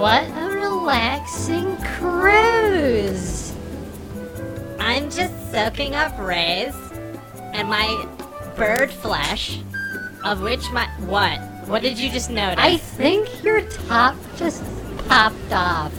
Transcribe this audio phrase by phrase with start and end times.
[0.00, 3.52] What a relaxing cruise!
[4.78, 6.74] I'm just soaking up rays
[7.52, 8.06] and my
[8.56, 9.60] bird flesh,
[10.24, 11.38] of which my what?
[11.68, 12.64] What did you just notice?
[12.64, 14.64] I think your top just
[15.06, 15.92] popped off.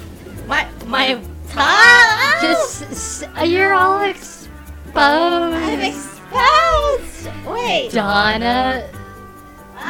[0.47, 2.41] my my top.
[2.41, 4.95] Just, you're all exposed.
[4.95, 7.29] I'm exposed.
[7.45, 7.91] Wait.
[7.91, 8.83] Donna,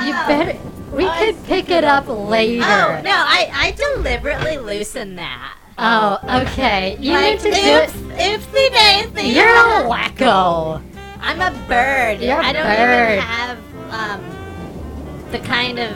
[0.03, 0.25] you Oh.
[0.27, 0.70] better.
[0.93, 2.63] We Oh, could pick it up later.
[2.63, 3.11] Oh no!
[3.11, 5.57] I I deliberately loosened that.
[5.77, 6.97] Oh, okay.
[6.99, 8.41] You Like, need to do oops, it.
[8.41, 9.29] Oopsie daisy.
[9.29, 10.81] You're a wacko.
[11.21, 12.19] I'm a bird.
[12.19, 13.11] You're a I don't bird.
[13.13, 13.57] even have
[13.91, 15.95] um the kind of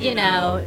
[0.00, 0.64] you know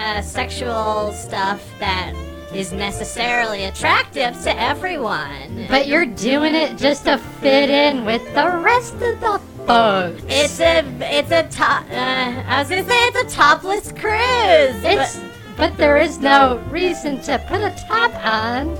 [0.00, 2.14] uh, sexual stuff that
[2.54, 5.66] is necessarily attractive to everyone.
[5.68, 9.40] But you're doing it just to fit in with the rest of the
[10.28, 11.84] It's a it's a top.
[11.90, 11.94] Uh,
[12.46, 14.84] I was gonna say it's a topless cruise.
[14.84, 15.20] It's,
[15.56, 18.76] but there is no reason to put a top on.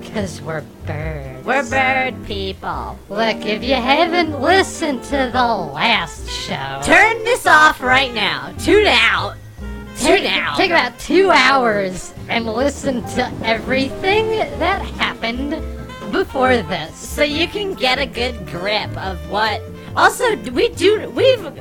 [0.00, 1.44] Because we're birds.
[1.44, 2.96] we're bird people.
[3.08, 8.54] Look, if you haven't listened to the last show, Turn this off right now.
[8.58, 9.34] Tune out.
[9.96, 10.56] Tune take, out.
[10.56, 15.52] take about two hours and listen to everything that happened
[16.14, 16.96] before this.
[16.96, 19.60] so you can get a good grip of what.
[19.96, 21.52] Also, we do we've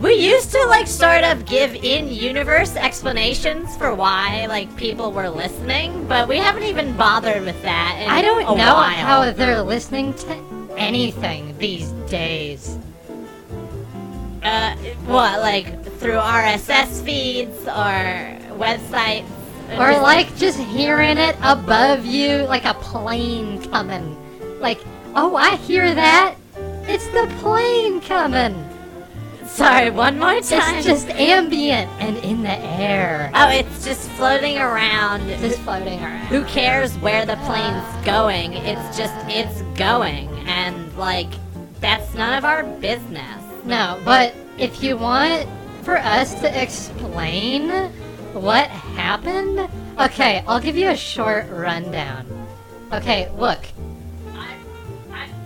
[0.00, 6.06] we used to like sort of give in-universe explanations for why like people were listening,
[6.06, 7.98] but we haven't even bothered with that.
[8.00, 8.90] In I don't know while.
[8.90, 12.78] how they're listening to anything these days.
[14.42, 14.76] Uh,
[15.06, 19.37] what like through RSS feeds or websites
[19.72, 24.16] Or like just hearing it above you like a plane coming.
[24.60, 24.80] Like,
[25.14, 26.36] oh, I hear that.
[26.84, 28.68] It's the plane coming.
[29.48, 30.76] Sorry, one more time.
[30.76, 33.30] It's just ambient and in the air.
[33.34, 35.22] oh, it's just floating around.
[35.22, 36.26] It's just floating around.
[36.26, 38.02] Who cares where the plane's ah.
[38.04, 38.52] going?
[38.52, 41.30] It's just it's going, and like
[41.80, 43.42] that's none of our business.
[43.64, 45.48] No, but if you want
[45.82, 47.90] for us to explain
[48.40, 52.26] what happened, okay, I'll give you a short rundown.
[52.92, 53.60] Okay, look.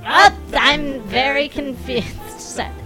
[0.04, 2.60] Oh, I'm very confused.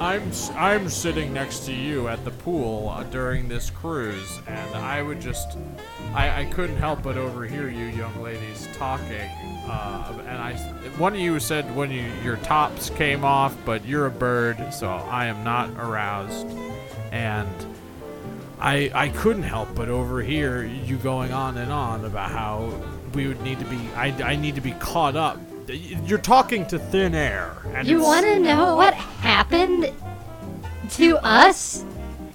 [0.00, 5.00] I'm I'm sitting next to you at the pool uh, during this cruise, and I
[5.00, 5.56] would just
[6.12, 9.30] I, I couldn't help but overhear you young ladies talking.
[9.66, 10.54] Uh, and I
[10.98, 14.88] one of you said when you your tops came off, but you're a bird, so
[14.88, 16.46] I am not aroused,
[17.12, 17.48] and.
[18.58, 22.72] I, I couldn't help but overhear you going on and on about how
[23.14, 25.38] we would need to be I, I need to be caught up.
[25.68, 27.56] You're talking to thin air.
[27.74, 29.92] And You want to know what happened
[30.90, 31.84] to us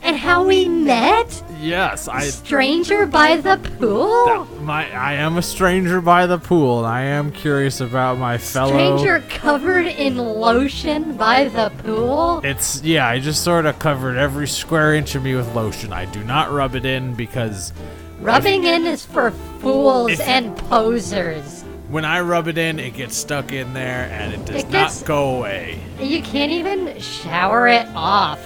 [0.04, 1.44] and how we met?
[1.60, 4.26] Yes, I Stranger by the pool?
[4.26, 8.38] that- my I am a stranger by the pool, and I am curious about my
[8.38, 8.72] fellow.
[8.98, 12.42] Stranger covered in lotion by the pool?
[12.44, 15.94] It's yeah, I just sort of covered every square inch of me with lotion.
[15.94, 17.72] I do not rub it in because
[18.20, 21.64] Rubbing in is for fools and posers.
[21.90, 25.02] when I rub it in, it gets stuck in there and it does It gets-
[25.02, 25.80] not go away.
[26.00, 28.40] You can't even shower it off.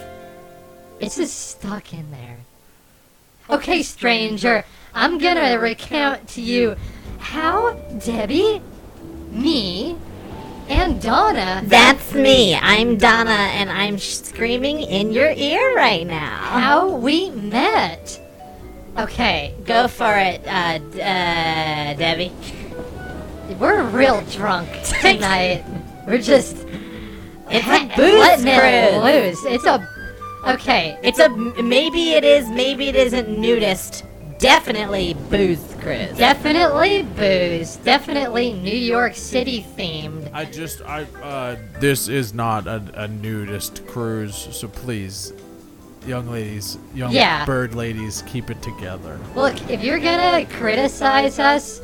[0.99, 2.37] It's just stuck in there.
[3.49, 6.75] Okay, stranger, I'm gonna recount to you
[7.19, 8.61] how Debbie,
[9.31, 9.97] me,
[10.67, 12.55] and Donna That's me.
[12.55, 16.37] I'm Donna, and I'm screaming in your ear right now.
[16.37, 18.19] how we met.
[18.97, 22.31] Okay, Go for it, uh, d- uh, Debbie.
[23.59, 24.69] we're real drunk
[25.01, 25.63] tonight.
[26.07, 26.55] We're just
[27.51, 29.43] It's ha- a booze letting it cruise.
[29.43, 29.53] loose.
[29.53, 29.87] It's a
[30.45, 30.97] okay.
[31.03, 34.03] It's a, maybe it is, maybe it isn't nudist.
[34.37, 36.17] Definitely booze cruise.
[36.17, 37.77] Definitely booze.
[37.77, 40.29] Definitely New York City themed.
[40.33, 45.31] I just I uh this is not a, a nudist cruise, so please,
[46.05, 47.45] young ladies, young Yeah.
[47.45, 49.17] bird ladies, keep it together.
[49.35, 51.79] Look, if you're gonna criticize us,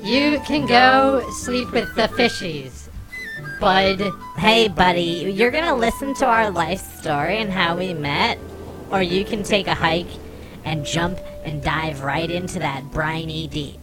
[0.00, 2.81] you can go sleep with the fishies.
[3.62, 4.10] Bud.
[4.38, 8.36] Hey, buddy, you're gonna listen to our life story and how we met,
[8.90, 10.08] or you can take a hike
[10.64, 13.78] and jump and dive right into that briny deep.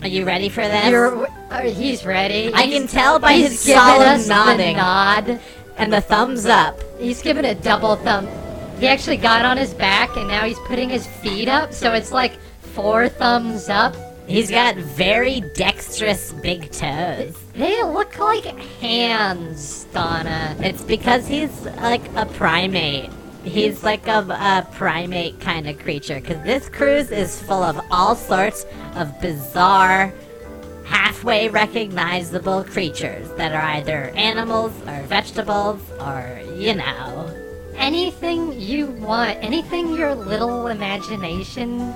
[0.00, 0.86] Are you ready for this?
[0.88, 2.50] You're, uh, he's ready.
[2.54, 5.40] I He's- can tell by his giving solemn us the nodding nod.
[5.76, 6.80] and the thumbs up.
[6.98, 8.26] He's giving a double thumb.
[8.80, 12.12] He actually got on his back and now he's putting his feet up, so it's
[12.12, 12.32] like
[12.74, 13.94] four thumbs up.
[14.28, 17.34] He's got very dexterous big toes.
[17.54, 20.54] They look like hands, Donna.
[20.60, 23.10] It's because he's like a primate.
[23.42, 26.20] He's like a, a primate kind of creature.
[26.20, 28.66] Because this cruise is full of all sorts
[28.96, 30.12] of bizarre,
[30.84, 37.34] halfway recognizable creatures that are either animals or vegetables or, you know.
[37.76, 41.94] Anything you want, anything your little imagination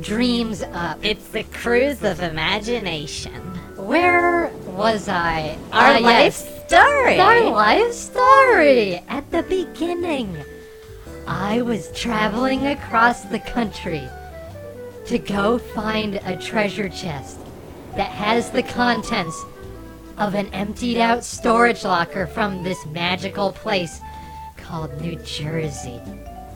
[0.00, 0.98] dreams up.
[1.02, 3.32] It's the cruise of imagination.
[3.76, 5.56] Where was I?
[5.72, 6.64] Our Ah, life yes.
[6.66, 7.18] story.
[7.20, 9.02] Our life story.
[9.08, 10.36] At the beginning,
[11.26, 14.02] I was traveling across the country
[15.06, 17.38] to go find a treasure chest
[17.96, 19.40] that has the contents
[20.18, 24.00] of an emptied out storage locker from this magical place
[24.56, 26.00] called New Jersey.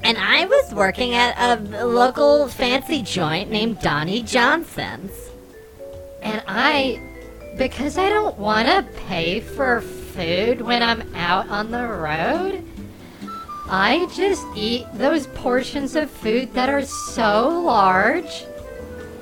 [0.02, 5.12] And I was working at a local fancy joint named Donnie Johnson's.
[6.22, 7.00] And I,
[7.56, 12.64] because I don't want to pay for food when I'm out on the road,
[13.68, 18.44] I just eat those portions of food that are so large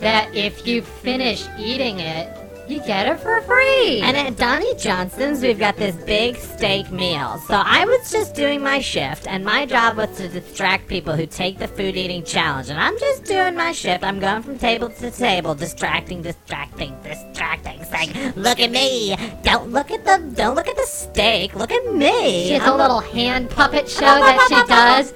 [0.00, 2.37] that if you finish eating it,
[2.70, 4.00] you get it for free.
[4.00, 7.38] And at Donnie Johnson's, we've got this big steak meal.
[7.46, 11.26] So I was just doing my shift, and my job was to distract people who
[11.26, 12.68] take the food eating challenge.
[12.68, 14.04] And I'm just doing my shift.
[14.04, 19.16] I'm going from table to table, distracting, distracting, distracting, saying, "Look at me!
[19.42, 21.54] Don't look at the, don't look at the steak.
[21.54, 25.12] Look at me!" she has a little hand puppet show that she does.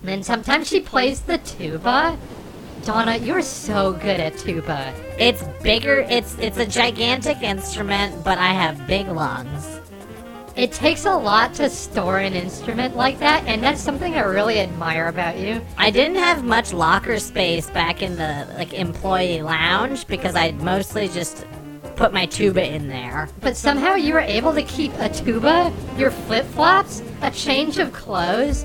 [0.00, 2.16] And then sometimes she plays the tuba.
[2.84, 4.94] Donna, you're so good at tuba.
[5.18, 6.00] It's bigger.
[6.08, 9.80] It's it's a gigantic instrument, but I have big lungs.
[10.56, 14.58] It takes a lot to store an instrument like that, and that's something I really
[14.58, 15.60] admire about you.
[15.76, 21.08] I didn't have much locker space back in the like employee lounge because I mostly
[21.08, 21.46] just
[21.96, 23.28] put my tuba in there.
[23.40, 27.92] But somehow you were able to keep a tuba, your flip flops, a change of
[27.92, 28.64] clothes,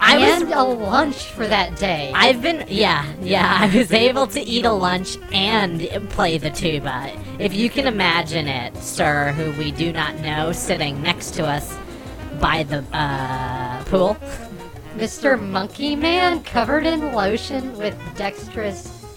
[0.00, 2.12] I was and a lunch for that day.
[2.14, 5.80] I've been yeah, yeah, I was able to eat a lunch and
[6.10, 7.12] play the tuba.
[7.38, 11.76] If you can imagine it, sir, who we do not know sitting next to us
[12.40, 14.16] by the uh, pool.
[14.96, 15.40] Mr.
[15.40, 19.07] Monkey Man covered in lotion with dexterous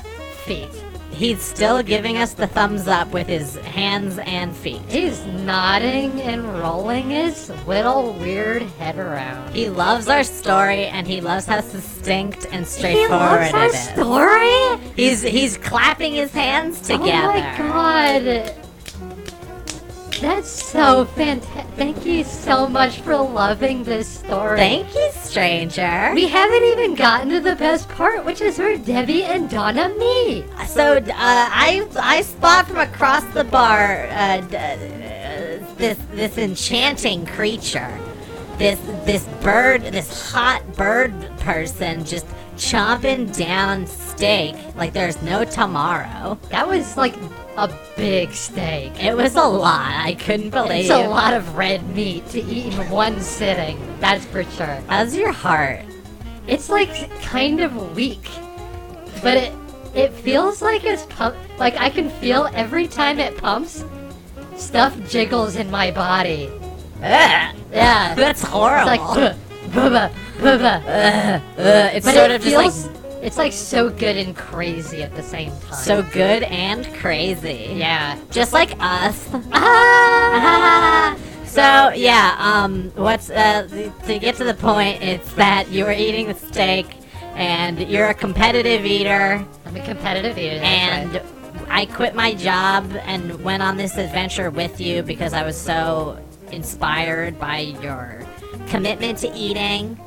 [0.45, 0.69] feet.
[1.11, 4.81] he's still giving us the thumbs up with his hands and feet.
[4.87, 9.53] He's nodding and rolling his little weird head around.
[9.53, 13.73] He loves our story and he loves how succinct and straightforward He loves our it
[13.73, 13.89] is.
[13.89, 14.91] story?
[14.95, 17.27] He's he's clapping his hands together.
[17.27, 18.55] Oh my god.
[20.21, 21.65] That's so fantastic.
[21.75, 24.57] Thank you so much for loving this story.
[24.57, 26.11] Thank you, stranger.
[26.13, 30.45] We haven't even gotten to the best part, which is where Debbie and Donna meet.
[30.67, 37.25] So uh, I I spot from across the bar uh, d- uh, this this enchanting
[37.25, 37.97] creature,
[38.59, 42.27] this this bird, this hot bird person just
[42.61, 46.37] chomping down steak like there's no tomorrow.
[46.51, 47.15] That was like
[47.57, 49.03] a big steak.
[49.03, 49.91] It was a lot.
[50.05, 50.81] I couldn't believe.
[50.85, 53.79] It's a lot of red meat to eat in one sitting.
[53.99, 54.79] That's for sure.
[54.87, 55.81] How's your heart?
[56.47, 58.29] It's like kind of weak,
[59.23, 59.53] but it
[59.95, 61.35] it feels like it's pump.
[61.57, 63.83] Like I can feel every time it pumps,
[64.55, 66.47] stuff jiggles in my body.
[66.97, 67.53] Ugh, Yeah,
[68.15, 69.15] that's it's horrible.
[69.73, 71.35] like "Ugh, bubba, bubba.
[71.35, 72.73] Ugh, ugh, it's But sort it of just like
[73.23, 75.73] it's like so good and crazy at the same time.
[75.73, 77.71] so good and crazy.
[77.75, 78.17] yeah.
[78.31, 79.29] just like us.
[79.53, 81.15] Ah!
[81.45, 83.67] so yeah, um, what's uh,
[84.07, 85.01] to get to the point?
[85.03, 86.87] It's that you were eating the steak,
[87.35, 90.59] and you're a competitive eater, I'm a competitive eater.
[90.63, 91.23] and right.
[91.69, 96.17] I quit my job and went on this adventure with you because I was so
[96.51, 98.21] inspired by your
[98.67, 99.99] commitment to eating,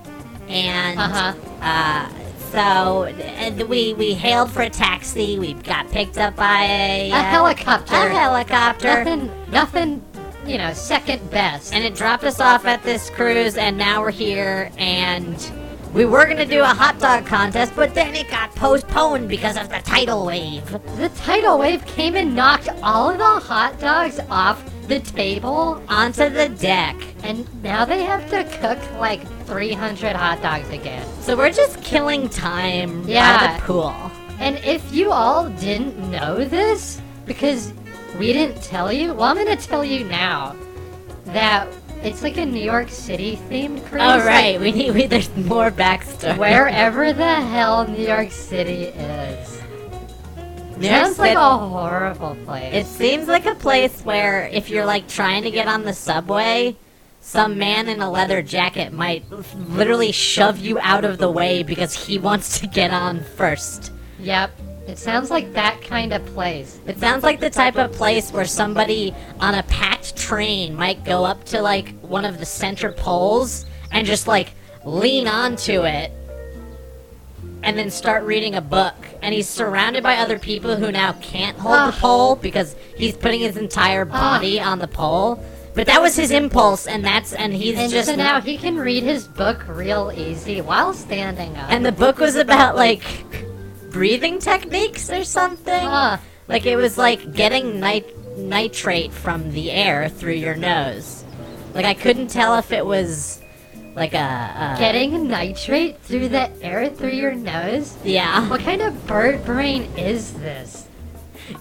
[0.48, 1.34] and Uh-huh.
[1.62, 2.08] uh,
[2.52, 5.38] so and we we hailed for a taxi.
[5.38, 7.94] We got picked up by a, a uh, helicopter.
[7.94, 9.04] a helicopter.
[9.04, 9.30] Nothing.
[9.50, 10.02] Nothing.
[10.46, 11.72] You know, second best.
[11.72, 15.50] and it dropped us off at this cruise and now we're here and
[15.94, 19.70] we were gonna do a hot dog contest but then it got postponed because of
[19.70, 20.62] the tidal wave
[20.98, 26.28] The tidal wave came and knocked all of the hot dogs off the table, onto
[26.28, 31.06] the deck and now they have to cook like 300 hot dogs again.
[31.20, 33.56] so we're just killing time by Yeah.
[33.56, 33.94] the pool
[34.40, 37.72] And if you all didn't know this, because
[38.18, 40.54] we didn't tell you, well, I'm gonna tell you now
[41.26, 41.66] that
[42.02, 44.02] it's like a New York City themed cruise.
[44.02, 48.84] oh like, right we need we, there's more backstory wherever the hell New York City
[48.86, 49.53] is.
[50.80, 52.74] Sounds like a horrible place.
[52.74, 56.76] it seems like a place where if you're like trying to get on the subway
[57.20, 59.24] some man in a leather jacket might
[59.70, 64.50] literally shove you out of the way because he wants to get on first Yep.
[64.86, 66.78] It sounds like that kind of place.
[66.86, 71.24] It sounds like the type of place where somebody on a packed train might go
[71.24, 74.52] up to like one of the center poles and just like
[74.84, 76.12] lean onto it
[77.64, 78.94] and then start reading a book.
[79.22, 81.98] And he's surrounded by other people who now can't hold the Ah.
[81.98, 85.42] pole because he's putting his entire body on the pole.
[85.74, 88.76] But that was his impulse, and that's and he's And just so now he can
[88.76, 91.66] read his book real easy while standing up.
[91.72, 93.02] and the book was about like
[93.90, 95.86] breathing techniques or something.
[95.86, 101.24] Ah, Like it was like getting nit- nitrate from the air through your nose.
[101.74, 103.40] Like I couldn't tell if it was
[103.94, 107.96] like a, a uh, getting nitrate through the air through your nose?
[108.04, 108.48] yeah.
[108.48, 110.88] What kind of bird brain is this?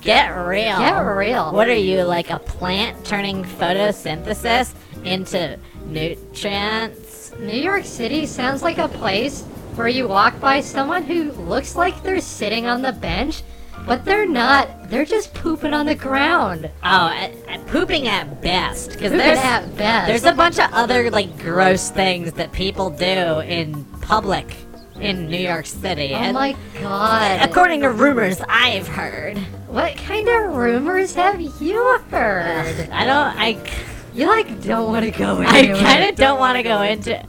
[0.01, 0.77] Get real.
[0.77, 1.51] Get real.
[1.51, 4.73] What are you like a plant turning photosynthesis
[5.03, 7.33] into nutrients?
[7.39, 9.41] New York City sounds like a place
[9.75, 13.41] where you walk by someone who looks like they're sitting on the bench,
[13.85, 14.89] but they're not.
[14.89, 16.69] They're just pooping on the ground.
[16.83, 17.29] Oh,
[17.67, 18.91] pooping at best.
[18.91, 20.07] Because there's at best.
[20.07, 24.55] there's a bunch of other like gross things that people do in public
[24.99, 26.11] in New York City.
[26.13, 27.41] Oh and my god.
[27.49, 29.37] according to rumors I've heard.
[29.67, 32.89] What kind of rumors have you heard?
[32.91, 33.09] I don't.
[33.37, 33.57] I.
[34.13, 37.25] You like don't want to go into I kind of don't want to go into.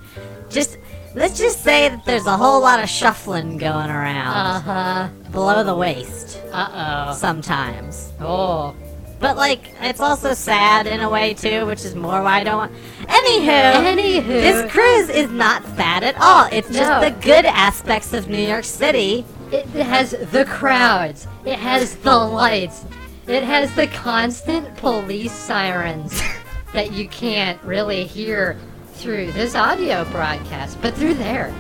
[0.51, 0.77] Just
[1.15, 5.09] let's just say that there's a whole lot of shuffling going around Uh huh.
[5.33, 6.24] below the waist
[6.55, 8.13] Uh sometimes.
[8.21, 8.27] oh.
[8.27, 8.75] Oh.
[9.21, 12.57] But like, it's also sad in a way too, which is more why I don't
[12.59, 12.73] want.
[13.03, 14.27] Anywho, Anywho.
[14.27, 16.47] this cruise is not sad at all.
[16.53, 17.01] It's just No.
[17.01, 19.25] the good aspects of New York City.
[19.51, 21.27] It has the crowds.
[21.47, 22.85] It has the lights.
[23.27, 26.21] It has the constant police sirens
[26.75, 28.59] that you can't really hear
[28.95, 31.55] through this audio broadcast, but they're there.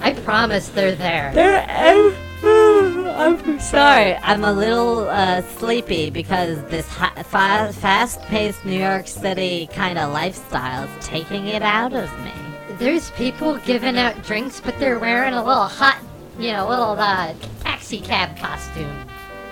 [0.00, 1.32] I promise they're there.
[1.34, 4.14] There, I'm sorry.
[4.16, 10.12] I'm a little uh, sleepy because this hi- fa- fast-paced New York City kind of
[10.12, 12.32] lifestyle is taking it out of me.
[12.78, 15.98] There's people giving out drinks, but they're wearing a little hot,
[16.38, 17.32] you know, little uh,
[17.62, 19.06] taxi cab costume.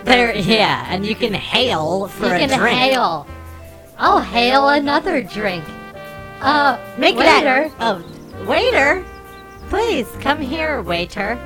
[0.04, 3.26] There, yeah, and you can hail for you a can hail.
[3.96, 5.64] I'll hail another drink.
[6.40, 7.70] Uh, Make waiter.
[7.70, 7.72] that.
[7.80, 9.02] Oh, waiter,
[9.68, 11.38] please come here, waiter.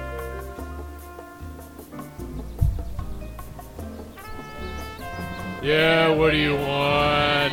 [5.63, 7.53] Yeah, what do you want?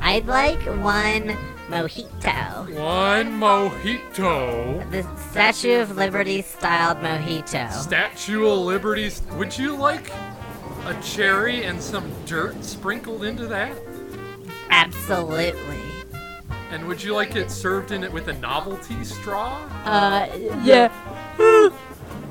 [0.00, 1.36] I'd like one
[1.68, 2.74] mojito.
[2.78, 4.90] One mojito.
[4.90, 7.70] The Statue of Liberty styled mojito.
[7.72, 9.10] Statue of Liberty.
[9.32, 10.10] Would you like
[10.86, 13.76] a cherry and some dirt sprinkled into that?
[14.70, 15.89] Absolutely.
[16.70, 19.56] And would you like it served in it with a novelty straw?
[19.84, 20.28] Uh,
[20.62, 20.92] yeah.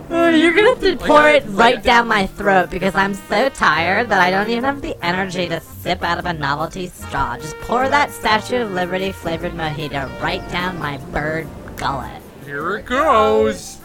[0.09, 4.09] You're gonna have to Like pour it right down my throat because I'm so tired
[4.09, 7.37] that I don't even have the energy to sip out of a novelty straw.
[7.37, 12.21] Just pour that Statue of Liberty flavored mojito right down my bird gullet.
[12.43, 13.78] Here it goes.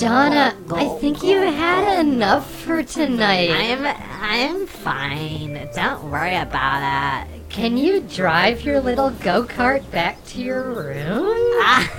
[0.00, 3.50] Donna, I think you've had enough for tonight.
[3.50, 5.68] I'm I'm fine.
[5.74, 7.48] Don't worry about it.
[7.48, 11.36] Can you drive your little go-kart back to your room?
[11.60, 11.92] Ah.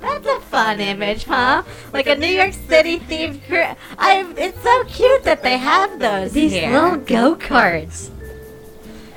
[0.00, 1.62] That's a fun image, huh?
[1.92, 3.44] Like a New York City themed.
[3.46, 4.32] Cr- I.
[4.36, 6.32] It's so cute that they have those.
[6.32, 6.72] These here.
[6.72, 8.10] little go karts.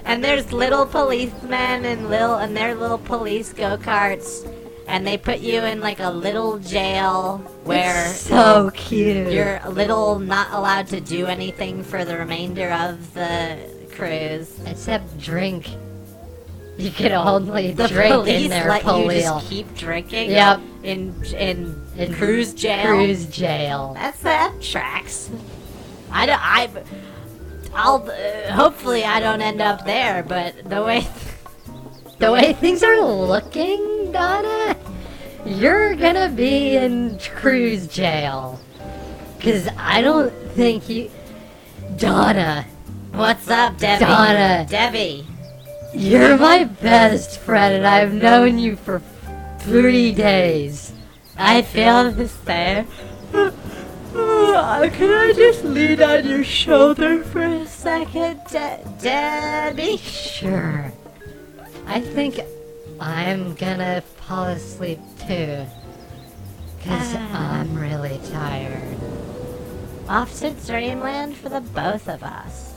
[0.06, 4.47] And there's little policemen and little and their little police go karts,
[4.88, 9.32] and they put you in like a little jail where so cute.
[9.32, 13.58] you're a little not allowed to do anything for the remainder of the
[13.91, 14.60] cruise.
[14.68, 15.70] Except drink.
[16.78, 20.30] You can only The drink police in their let you just keep drinking.
[20.30, 20.60] Yep.
[20.84, 22.86] In in In cruise jail.
[22.86, 23.93] Cruise jail.
[23.95, 25.32] That's that tracks.
[26.12, 26.39] I don't.
[26.39, 26.70] I.
[27.76, 28.10] I'll.
[28.10, 30.24] Uh, hopefully, I don't end up there.
[30.24, 31.08] But the way.
[32.18, 34.78] The way things are looking, Donna,
[35.46, 38.58] you're gonna be in cruise jail.
[39.42, 41.12] Cause I don't think you.
[41.98, 42.66] Donna,
[43.16, 44.04] What's up, Debbie?
[44.04, 44.68] Donna.
[44.70, 45.26] Debbie.
[45.94, 49.02] you're my best friend and I've known you for
[49.60, 50.92] three days.
[51.38, 52.88] I feel the same.
[54.50, 58.39] Can I just lean on your shoulder for a second,
[59.02, 59.98] Debbie?
[59.98, 60.91] Sure.
[61.88, 62.39] I think
[63.00, 65.66] I'm gonna fall asleep too.
[66.84, 67.60] Cause Ah.
[67.60, 68.98] I'm really tired.
[70.08, 72.75] Off to dreamland for the both of us.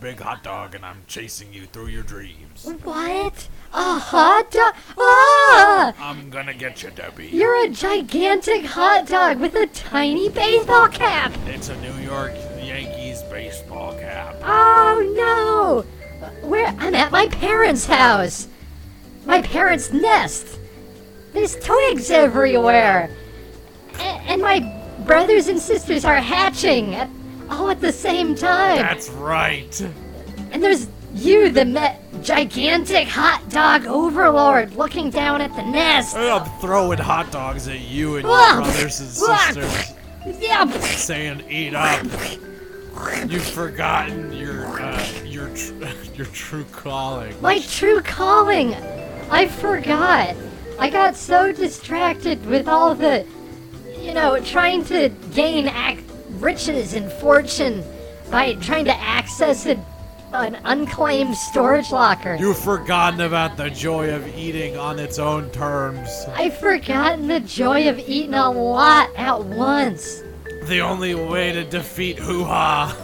[0.00, 2.66] Big hot dog, and I'm chasing you through your dreams.
[2.82, 3.48] What?
[3.72, 4.74] A hot dog?
[4.98, 5.94] Ah!
[5.98, 7.28] I'm gonna get you, Debbie.
[7.28, 11.32] You're a gigantic hot dog with a tiny baseball cap.
[11.46, 12.32] It's a New York
[12.62, 14.36] Yankees baseball cap.
[14.42, 15.84] Oh no!
[16.48, 18.48] Where I'm at my parents' house.
[19.26, 20.58] My parents' nest.
[21.32, 23.10] There's twigs everywhere.
[23.98, 24.60] A- and my
[25.04, 27.08] brothers and sisters are hatching at,
[27.50, 28.78] all at the same time.
[28.78, 29.80] That's right.
[30.52, 36.16] And there's you, the me- gigantic hot dog overlord, looking down at the nest.
[36.16, 39.92] I'm throwing hot dogs at you and your brothers and sisters,
[40.40, 40.70] Yeah.
[40.80, 42.04] saying, "Eat up."
[43.28, 47.40] You've forgotten your uh, your tr- your true calling.
[47.40, 48.74] My true calling!
[49.30, 50.36] I forgot.
[50.78, 53.26] I got so distracted with all the,
[53.98, 56.04] you know, trying to gain ac-
[56.40, 57.84] riches and fortune
[58.30, 59.78] by trying to access a,
[60.32, 62.36] an unclaimed storage locker.
[62.36, 66.08] You've forgotten about the joy of eating on its own terms.
[66.34, 70.22] I've forgotten the joy of eating a lot at once.
[70.64, 72.96] The only way to defeat Hoo Ha.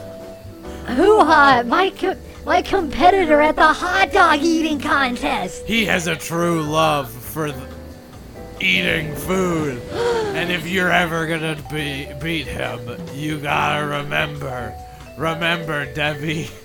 [0.87, 1.64] Hoo ha!
[1.66, 5.66] My co- my competitor at the hot dog eating contest.
[5.66, 7.59] He has a true love for th-
[8.61, 9.81] eating food.
[9.93, 12.81] and if you're ever gonna be- beat him,
[13.15, 14.75] you gotta remember.
[15.19, 16.49] Remember, Debbie.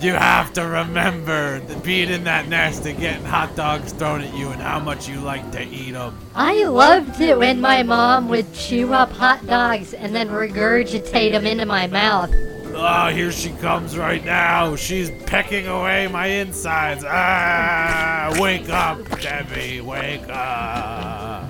[0.00, 4.34] You have to remember the being in that nest and getting hot dogs thrown at
[4.34, 6.18] you and how much you like to eat them.
[6.34, 11.46] I loved it when my mom would chew up hot dogs and then regurgitate them
[11.46, 12.30] into my mouth.
[12.76, 14.74] Oh, here she comes right now.
[14.76, 17.04] She's pecking away my insides.
[17.06, 19.80] Ah, wake up, Debbie.
[19.80, 21.48] Wake up.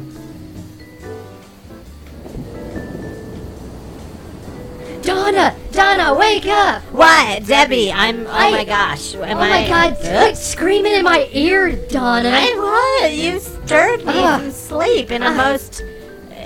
[5.03, 6.83] Donna, Donna, wake up!
[6.85, 7.93] What, Debbie?
[7.93, 8.27] I'm.
[8.27, 9.15] Oh I- my gosh.
[9.15, 12.31] Am oh my god, quit screaming in my ear, Donna!
[12.33, 13.13] I what?
[13.15, 14.37] You stirred me ah.
[14.37, 14.41] Ugh.
[14.43, 15.37] from sleep in a Ugh.
[15.37, 15.83] most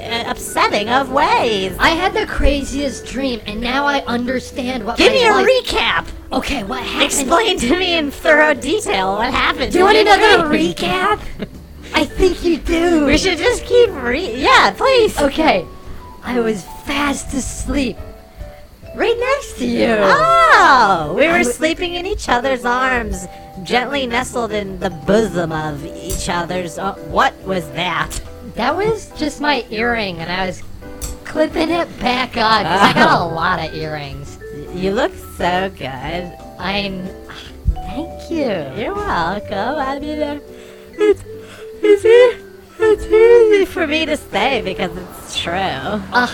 [0.09, 1.77] uh, upsetting of ways.
[1.79, 6.07] I had the craziest dream, and now I understand what Give me a life- recap.
[6.33, 7.05] Okay, what happened?
[7.05, 9.73] Explain to me in thorough detail what happened.
[9.73, 11.21] Do you want another recap?
[11.95, 13.07] I think you do.
[13.07, 14.35] We should just keep re.
[14.35, 15.19] Yeah, please.
[15.21, 15.65] Okay,
[16.23, 17.97] I was fast asleep,
[18.95, 19.97] right next to you.
[20.01, 23.27] Oh, we were w- sleeping in each other's arms,
[23.63, 26.79] gently nestled in the bosom of each other's.
[26.79, 28.21] Uh, what was that?
[28.59, 30.63] That was just my earring, and I was
[31.25, 34.37] clipping it back on 'cause I got a lot of earrings.
[34.75, 36.33] You look so good.
[36.59, 37.09] I'm.
[37.75, 38.67] Thank you.
[38.77, 39.77] You're welcome.
[39.79, 40.39] I mean, uh,
[40.93, 41.23] it's,
[41.83, 42.45] it's, e-
[42.81, 45.53] it's easy for me to say because it's true.
[45.55, 46.31] Ugh.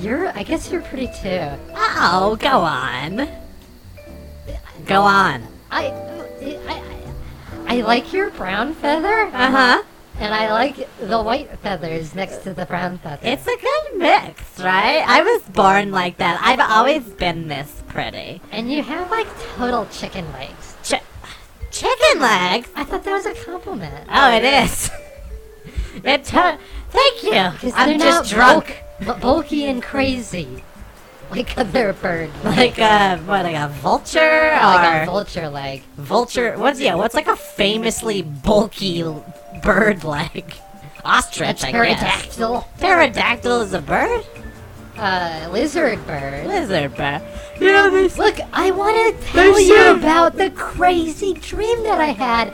[0.00, 0.28] You're.
[0.36, 1.48] I guess you're pretty too.
[1.74, 3.28] Oh, go on.
[4.86, 5.42] Go on.
[5.70, 5.86] I.
[5.86, 6.58] I.
[6.68, 6.82] I,
[7.66, 9.82] I like your brown feather, Uh huh.
[10.20, 13.20] And I like the white feathers next to the brown feathers.
[13.26, 15.04] It's a good mix, right?
[15.06, 16.40] I was born like that.
[16.42, 18.40] I've always been this pretty.
[18.52, 20.76] and you have like total chicken legs.
[20.82, 21.02] Ch-
[21.70, 22.68] chicken legs?
[22.76, 24.06] I thought that was a compliment.
[24.12, 24.90] Oh, it is.
[26.02, 26.58] It to-
[26.90, 27.72] Thank you.
[27.74, 28.82] I'm just drunk.
[28.98, 30.64] bulk- bu- bulky and crazy,
[31.30, 32.30] like other bird.
[32.44, 33.44] Like a what?
[33.44, 34.18] Like a vulture
[34.50, 35.82] or like a vulture leg.
[35.96, 36.58] vulture?
[36.58, 36.96] What's yeah?
[36.96, 39.04] What's like a famously bulky
[39.64, 40.44] l- bird leg?
[41.04, 42.32] A Ostrich, I guess.
[42.34, 44.24] pterodactyl, Pterodactyl is a bird.
[44.96, 46.46] uh, lizard bird.
[46.46, 47.20] Lizard bird.
[47.60, 48.16] You know this.
[48.18, 52.52] Look, I want to tell They you said- about the crazy dream that I had,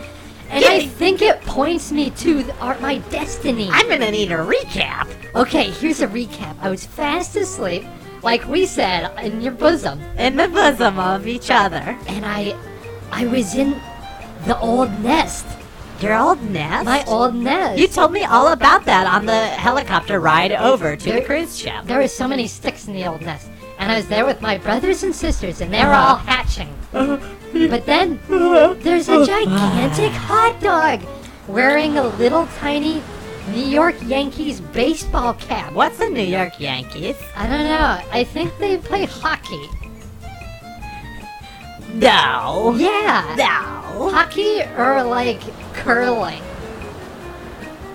[0.51, 0.89] and I Yeah.
[0.89, 3.69] think it points me to the, our, my destiny.
[3.73, 5.07] I'm gonna need a recap.
[5.35, 6.57] Okay, here's a recap.
[6.61, 7.85] I was fast asleep,
[8.23, 11.97] like we said, in your bosom, In the bosom of each other.
[12.09, 12.55] and I,
[13.13, 13.81] I was in
[14.47, 15.47] the old nest,
[16.01, 16.85] Your old nest.
[16.85, 17.79] my old nest.
[17.79, 21.85] You told me all about that on the helicopter ride over to the cruise ship.
[21.85, 23.49] There were so many sticks in the old nest,
[23.79, 26.13] and I was there with my brothers and sisters, and they were Uh-huh.
[26.13, 26.75] all hatching.
[26.93, 28.19] But then
[28.83, 31.01] there's a gigantic hot dog
[31.49, 33.03] wearing a little tiny
[33.53, 35.73] New York Yankees baseball cap.
[35.73, 37.17] What's the New York Yankees?
[37.37, 37.99] I don't know.
[38.13, 39.69] I think they play hockey.
[41.95, 42.75] No.
[42.77, 43.35] Yeah.
[43.37, 44.11] No.
[44.11, 45.41] Hockey or like
[45.75, 46.43] curling.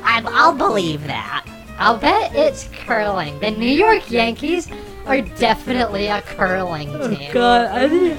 [0.03, 1.45] I, I'll believe that.
[1.77, 3.39] I'll bet it's curling.
[3.39, 4.69] The New York Yankees
[5.05, 7.29] are definitely a curling oh, team.
[7.29, 8.17] Oh God, I think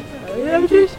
[0.52, 0.96] I'm just.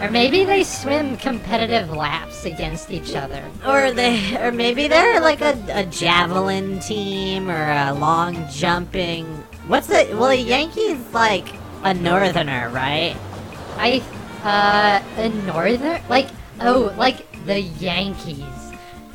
[0.00, 3.44] Or maybe they swim competitive laps against each other.
[3.64, 9.26] Or they, or maybe they're like a, a javelin team or a long jumping.
[9.68, 10.08] What's the?
[10.18, 11.46] Well, the Yankees like
[11.84, 13.16] a northerner, right?
[13.76, 14.02] I,
[14.44, 16.28] uh, a northern, like,
[16.60, 18.44] oh, like the Yankees.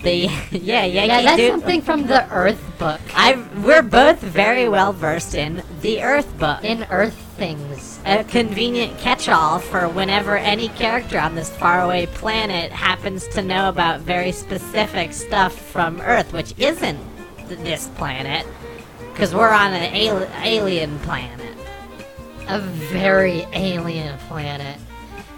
[0.03, 1.51] The yeah, Yankee Yeah, that's dude.
[1.51, 3.01] something from the Earth book.
[3.15, 6.63] I we're both very well versed in the Earth book.
[6.63, 7.99] In Earth things.
[8.05, 14.01] a convenient catch-all for whenever any character on this faraway planet happens to know about
[14.01, 16.99] very specific stuff from Earth, which isn't
[17.47, 18.45] th- this planet,
[19.13, 21.56] because we're on an al- alien planet.
[22.47, 24.77] A very alien planet.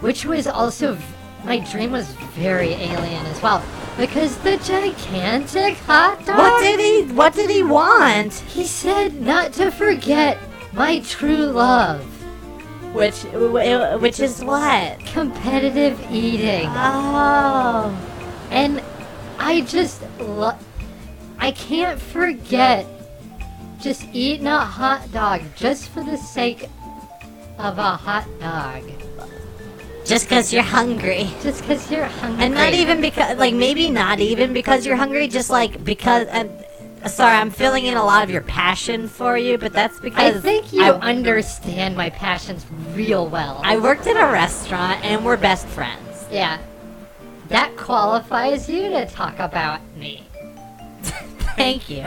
[0.01, 1.03] Which was also, v-
[1.43, 2.07] my dream was
[2.37, 3.63] very alien as well.
[3.97, 6.37] Because the gigantic hot dog.
[6.37, 7.13] What did he?
[7.13, 8.33] What did he want?
[8.33, 10.37] He said not to forget
[10.73, 12.01] my true love.
[12.93, 14.99] Which, which is what?
[15.05, 16.69] Competitive eating.
[16.69, 17.95] Oh,
[18.51, 18.81] And
[19.37, 20.57] I just lo-
[21.37, 22.85] I can't forget
[23.79, 26.67] just eating a hot dog just for the sake
[27.59, 28.83] of a hot dog.
[30.05, 31.29] just because you're hungry.
[31.41, 32.45] Just because you're hungry.
[32.45, 36.27] And not even because, like, maybe not even because you're hungry, just like because.
[36.29, 36.49] And
[37.07, 40.37] sorry, I'm filling in a lot of your passion for you, but that's because.
[40.37, 43.61] I think you I, understand my passions real well.
[43.63, 46.25] I worked at a restaurant and we're best friends.
[46.31, 46.59] yeah.
[47.49, 50.23] That qualifies you to talk about me.
[51.57, 52.05] Thank you.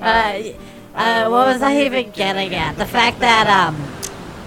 [0.00, 0.42] Uh,
[0.96, 2.76] uh, what was I even getting at?
[2.76, 3.76] The fact that um,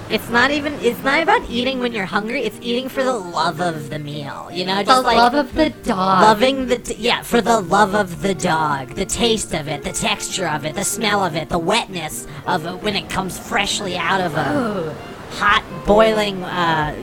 [0.09, 2.41] it's not even it's not about eating when you're hungry.
[2.43, 4.49] It's eating for the love of the meal.
[4.51, 6.21] You know, The just like the love of the dog.
[6.23, 9.91] loving the t- yeah for the love of the dog the taste of it the
[9.91, 13.95] texture of it the smell of it the wetness of it when it comes freshly
[13.97, 15.35] out of a Ooh.
[15.35, 16.95] hot boiling uh,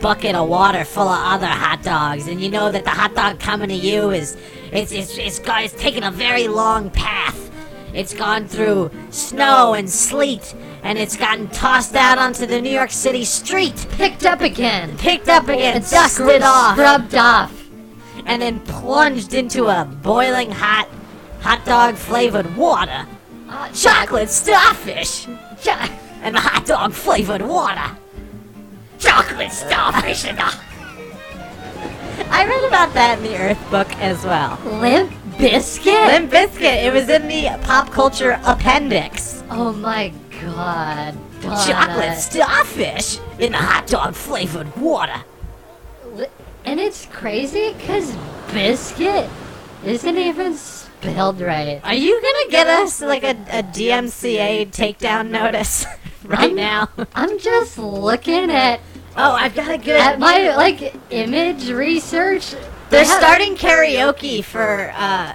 [0.00, 3.38] bucket of water full of other hot dogs and you know that the hot dog
[3.38, 4.36] coming to you is
[4.72, 7.49] it's it's it's, it's taken a very long path
[7.94, 12.90] it's gone through snow and sleet and it's gotten tossed out onto the New York
[12.90, 14.96] City street, Picked up again.
[14.98, 17.68] picked up again, And dusted scrub- off, Scrubbed off.
[18.26, 20.88] and then plunged into a boiling hot
[21.40, 23.06] hot dog flavored water.
[23.48, 25.26] Uh, Chocolate starfish
[26.22, 27.96] and hot dog flavored water.
[28.98, 30.42] Chocolate starfish and a...
[32.30, 34.58] I read about that in the Earth book as well.
[34.80, 35.10] Limp
[35.40, 36.06] Bizkit?
[36.06, 39.42] Limp Bizkit, it was in the pop culture appendix.
[39.50, 40.12] Oh my
[40.42, 41.16] god.
[41.40, 41.64] Donna.
[41.66, 45.22] Chocolate starfish in hot dog flavored water.
[46.66, 48.14] And it's crazy because
[48.52, 49.28] biscuit
[49.84, 51.80] isn't even spelled right.
[51.82, 55.86] Are you gonna get us like a, a DMCA takedown notice
[56.24, 56.88] right I'm- now?
[57.14, 58.80] I'm just looking at
[59.16, 60.00] Oh, I've got a good.
[60.00, 62.54] at my like image research.
[62.90, 65.34] They're starting karaoke for uh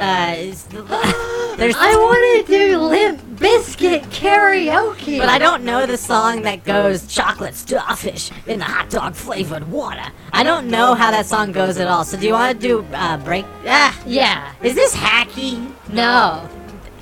[0.00, 0.34] uh.
[1.58, 1.74] There's.
[1.76, 5.18] I want to do Limp Bizkit karaoke.
[5.18, 9.68] But I don't know the song that goes chocolate starfish in the hot dog flavored
[9.68, 10.04] water.
[10.32, 12.04] I don't know how that song goes at all.
[12.04, 13.44] So do you want to do uh, break?
[13.66, 14.52] Ah, Yeah.
[14.62, 15.68] is this hacky?
[15.92, 16.48] No.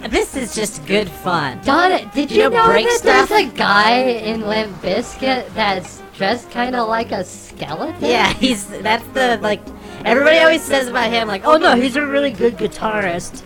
[0.09, 1.61] This is just good fun.
[1.64, 3.28] Donna, did You you, know know, break that stuff?
[3.28, 7.97] there's a guy in Limp Bizkit that's dressed kind of like a skeleton?
[8.01, 9.61] Yeah, he's that's the like.
[10.07, 13.42] Everybody always says about him like, oh no, he's a really good guitarist.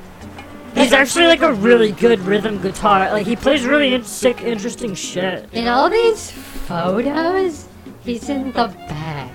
[0.75, 3.11] He's actually like a really good rhythm guitar.
[3.13, 5.49] Like he plays really in- sick, interesting shit.
[5.53, 7.67] In all these photos,
[8.05, 9.33] he's in the back.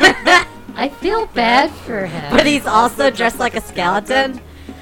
[0.76, 2.36] I feel bad for him.
[2.36, 4.40] but he's also dressed like a skeleton.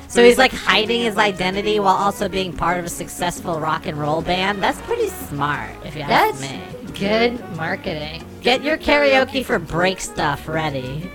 [0.09, 3.99] So he's like hiding his identity while also being part of a successful rock and
[3.99, 4.63] roll band.
[4.63, 6.93] That's pretty smart, if you ask That's me.
[6.99, 8.25] good marketing.
[8.41, 11.11] Get your karaoke for break stuff ready.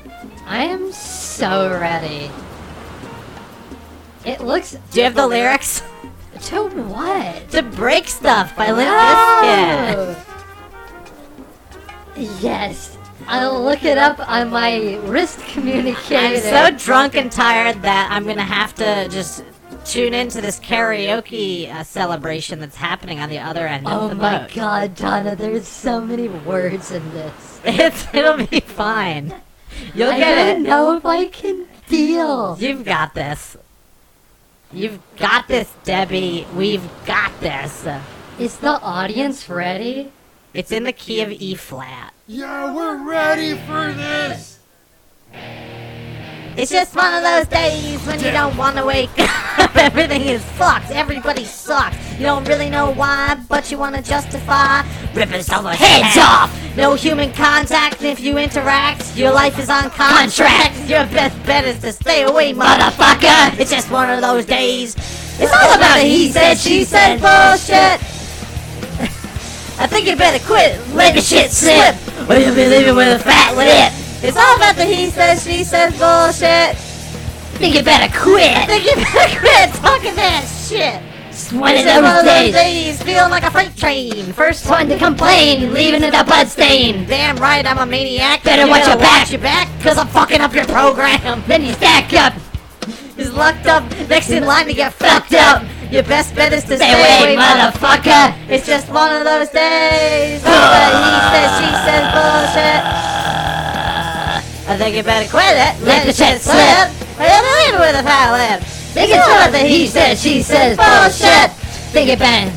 [0.48, 2.32] I am so ready.
[4.26, 5.82] It looks Do you have the lyrics?
[6.44, 7.50] to what?
[7.52, 10.24] To break stuff by Limp Bizkit.
[12.42, 12.98] Yes.
[13.28, 16.16] I'll look it up on my wrist communicator.
[16.48, 19.44] I'm so drunk and tired that I'm gonna have to just
[19.84, 24.16] tune into this karaoke uh, celebration that's happening on the other end Oh of the.
[24.16, 24.54] Oh my boat.
[24.54, 27.60] god, Donna, there's so many words in this.
[27.66, 29.34] It's, it'll be fine.
[29.94, 30.70] You'll I get don't it.
[30.70, 32.58] know if I can deal.
[32.60, 33.58] You've got this.
[34.72, 36.46] You've got this, Debbie.
[36.56, 37.88] We've got this.
[38.40, 40.12] Is the audience ready?
[40.54, 42.14] It's in the key of E flat.
[42.28, 44.60] Yeah, we're ready for this.
[46.58, 49.76] It's just one of those days when you don't want to wake up.
[49.76, 50.90] Everything is fucked.
[50.90, 51.96] Everybody sucks.
[52.14, 54.82] You don't really know why, but you want to justify
[55.14, 56.52] ripping someone's heads off.
[56.76, 58.02] No human contact.
[58.02, 60.76] If you interact, your life is on contract.
[60.90, 63.60] Your best bet is to stay away, motherfucker.
[63.60, 64.96] It's just one of those days.
[65.40, 68.02] It's all about the he said, she said bullshit.
[69.80, 71.96] I think you better quit, let the shit slip,
[72.28, 74.07] or you'll be leaving with a fat lip.
[74.28, 76.76] It's all about the he says, she says bullshit.
[77.56, 78.68] think you better quit.
[78.68, 81.02] Think you better quit talking that shit.
[81.30, 82.54] It's one of just one of those days.
[82.54, 84.34] days, feeling like a freight train.
[84.34, 87.08] First One to complain, leaving it a blood stain.
[87.08, 88.44] damn right, I'm a maniac.
[88.44, 89.22] Better You watch your back.
[89.22, 91.42] Watch your back, cause I'm fucking up your program.
[91.48, 92.34] Then you stack up.
[93.16, 95.64] He's locked up, next in line to get fucked up.
[95.90, 98.36] Your best bet is to stay, Stay away, motherfucker.
[98.50, 100.44] It's just one of those days.
[100.44, 103.07] He says, she says bullshit.
[104.68, 105.82] I think you better quit it.
[105.84, 106.92] Let the shit slip.
[107.18, 108.64] Be leaving with a fat lip.
[108.92, 111.52] Think it's what the he said, she says bullshit.
[111.94, 112.52] Think you better.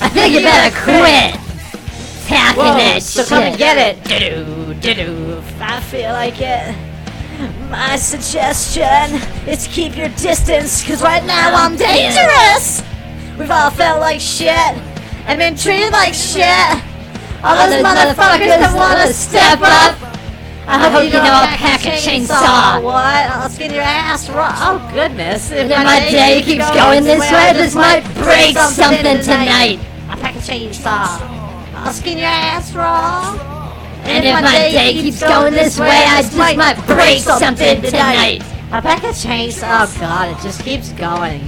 [0.00, 1.34] I think you better quit.
[2.26, 3.28] Talking Whoa, that so shit.
[3.28, 4.02] come and get it.
[4.04, 5.42] Do do do.
[5.60, 6.74] I feel like it.
[7.70, 12.82] My suggestion is keep your distance, cause right now I'm dangerous.
[13.38, 14.74] We've all felt like shit
[15.26, 16.46] and been treated like shit.
[17.44, 20.15] All those motherfuckers that wanna step up.
[20.68, 22.82] I hope you know I'll pack a chainsaw.
[22.82, 23.30] What?
[23.30, 24.52] I'll skin your ass raw.
[24.58, 25.52] Oh goodness.
[25.52, 29.78] If my day keeps going this way, this might break something tonight.
[30.08, 31.22] I'll pack a chainsaw.
[31.74, 33.38] I'll skin your ass raw.
[34.04, 38.42] And if my day keeps going this way, I just might break something tonight.
[38.72, 39.86] I pack a chainsaw.
[39.86, 41.42] Oh god, it just keeps going.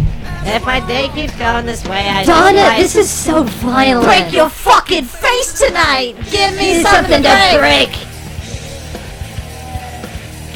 [0.47, 3.43] And if my day keeps going this way, I Donna, just might this is so
[3.43, 4.07] violent.
[4.07, 6.15] break your fucking face tonight.
[6.31, 7.91] Give me something, something to to break.
[7.91, 8.08] break.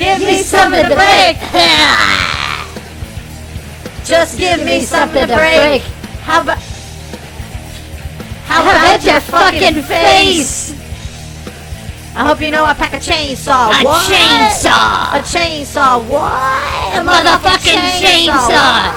[0.03, 1.39] Give me something to break.
[4.05, 5.83] Just give me me something to break.
[6.27, 6.59] How about
[8.47, 10.75] How about your fucking face?
[12.17, 13.71] I hope you know I pack a chainsaw.
[13.71, 14.11] A What?
[14.11, 15.15] chainsaw.
[15.15, 16.03] A chainsaw.
[16.05, 16.97] What?
[16.99, 18.49] A motherfucking chainsaw.
[18.51, 18.91] What?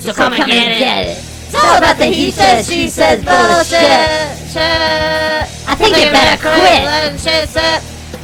[0.00, 1.16] So come and get it.
[1.16, 4.32] It's all all about the he says, she says bullshit.
[4.58, 6.82] I think you better quit.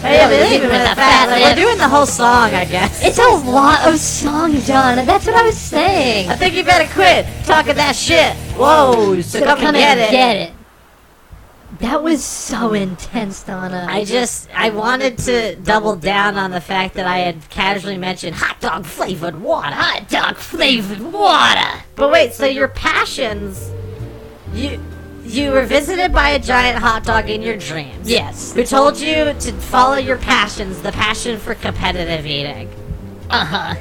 [0.00, 1.42] Hey, believe with a fat lip.
[1.42, 3.04] We're doing the whole song, I guess.
[3.04, 5.04] It's a lot of song, Donna.
[5.04, 6.30] That's what I was saying.
[6.30, 8.36] I think you better quit talking that shit.
[8.56, 10.10] Whoa, so, come, and get it.
[10.12, 10.52] get it.
[11.80, 13.86] That was so intense, Donna.
[13.88, 18.36] I just, I wanted to double down on the fact that I had casually mentioned
[18.36, 19.74] hot dog flavored water.
[19.74, 21.82] hot dog flavored water.
[21.96, 23.70] But wait, so your passions,
[24.54, 24.80] you,
[25.28, 28.08] you were visited by a giant hot dog in your dreams.
[28.08, 28.52] Yes.
[28.54, 32.68] Who told you to follow your passions, the passion for competitive eating.
[33.30, 33.74] Uh huh.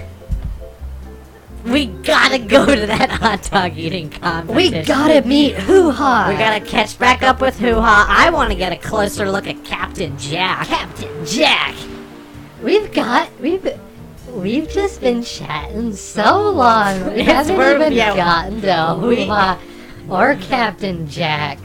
[1.65, 4.55] We gotta go to that hot dog eating contest.
[4.55, 6.27] We gotta meet Hoo Ha.
[6.29, 8.05] We gotta catch back up with Hoo Ha.
[8.09, 10.67] I want to get a closer look at Captain Jack.
[10.67, 11.75] Captain Jack.
[12.61, 13.67] We've got we've
[14.29, 17.13] we've just been chatting so long.
[17.13, 19.59] We Yes, haven't even yeah, gotten to Hoo Ha
[20.09, 21.59] or Captain Jack.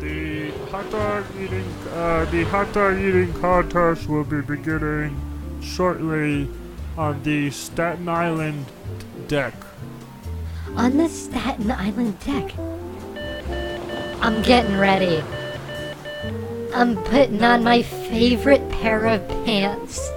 [0.00, 5.16] The hot dog eating uh, the hot dog eating contest will be beginning
[5.62, 6.48] shortly
[6.98, 8.66] on the Staten Island
[9.28, 9.54] deck.
[10.76, 12.54] On the Staten Island deck.
[14.20, 15.22] I'm getting ready.
[16.74, 20.10] I'm putting on my favorite pair of pants.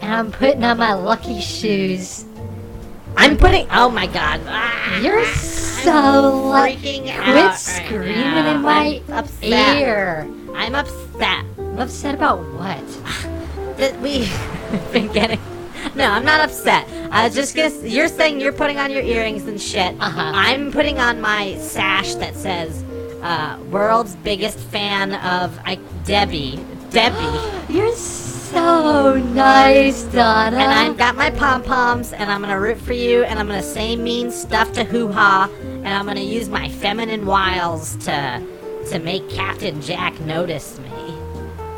[0.00, 2.24] And I'm putting on my lucky shoes.
[3.16, 3.66] I'm putting.
[3.70, 4.40] Oh my god.
[4.46, 6.78] Ah, You're so out.
[6.78, 9.78] quit screaming in my I'm upset.
[9.78, 10.28] ear.
[10.54, 11.44] I'm upset
[11.76, 12.82] I'm upset about what?
[13.76, 14.32] that we've
[14.92, 15.38] been getting.
[15.94, 16.88] No, I'm not upset.
[17.10, 17.68] I was just gonna.
[17.86, 19.94] You're saying you're putting on your earrings and shit.
[20.00, 20.32] Uh-huh.
[20.34, 22.82] I'm putting on my sash that says,
[23.26, 26.60] uh, "World's biggest fan of I, Debbie."
[26.90, 27.40] Debbie.
[27.74, 30.56] You're so nice, Donna.
[30.56, 33.62] And I've got my pom poms, and I'm gonna root for you, and I'm gonna
[33.62, 38.42] say mean stuff to Hoo Ha, and I'm gonna use my feminine wiles to
[38.90, 40.90] to make Captain Jack notice me.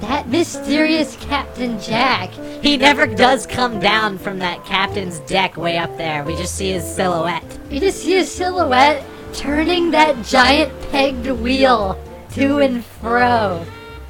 [0.00, 2.30] that mysterious Captain Jack.
[2.62, 6.22] He never does come down from that captain's deck way up there.
[6.24, 7.44] We just see his silhouette.
[7.70, 11.98] We just see his silhouette turning that giant pegged wheel
[12.34, 13.64] to and fro.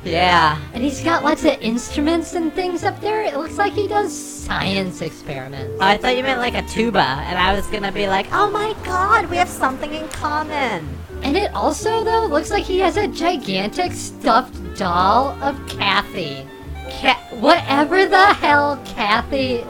[0.04, 0.58] Yeah.
[0.72, 3.22] And he's got lots of instruments and things up there.
[3.22, 5.76] It looks like he does science experiments.
[5.80, 8.50] Oh, I thought you meant like a tuba, and I was gonna be like, oh
[8.50, 10.88] my god, we have something in common.
[11.22, 16.46] And it also, though, looks like he has a gigantic stuffed doll of Kathy.
[16.88, 19.64] Ca- whatever the hell Kathy.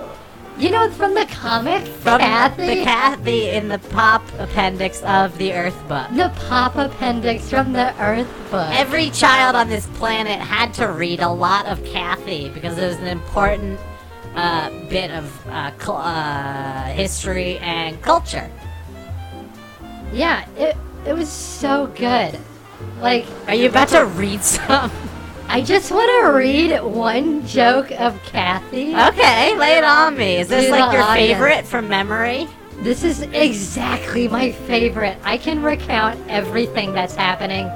[0.59, 2.66] You know, it's from the comic, From Cathy.
[2.66, 6.09] the Cathy in the pop appendix of the Earth book.
[6.11, 8.68] the pop appendix from the Earth book.
[8.72, 12.96] Every child on this planet had to read a lot of Cathy because it was
[12.96, 13.78] an important
[14.34, 18.50] uh, bit of uh, cul- uh, history and culture.
[20.12, 22.36] yeah, it it was so good.
[23.00, 24.90] Like, Are you about to read some?
[25.51, 28.94] I just want to read one joke of Cathy.
[28.94, 30.36] okay, lay it on me.
[30.36, 31.32] Is this like your audience.
[31.32, 32.46] favorite from memory?
[32.80, 35.16] This is exactly my favorite.
[35.24, 37.68] I can recount everything that's happening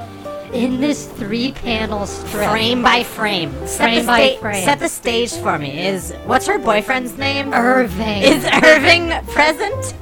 [0.52, 2.50] in this three-panel strip.
[2.50, 3.50] Frame by frame.
[3.66, 4.64] Set Frame by sta- frame.
[4.64, 5.86] Set the stage for me.
[5.86, 7.52] Is what's her boyfriend's name?
[7.54, 8.22] Irving.
[8.22, 9.94] Is Irving present?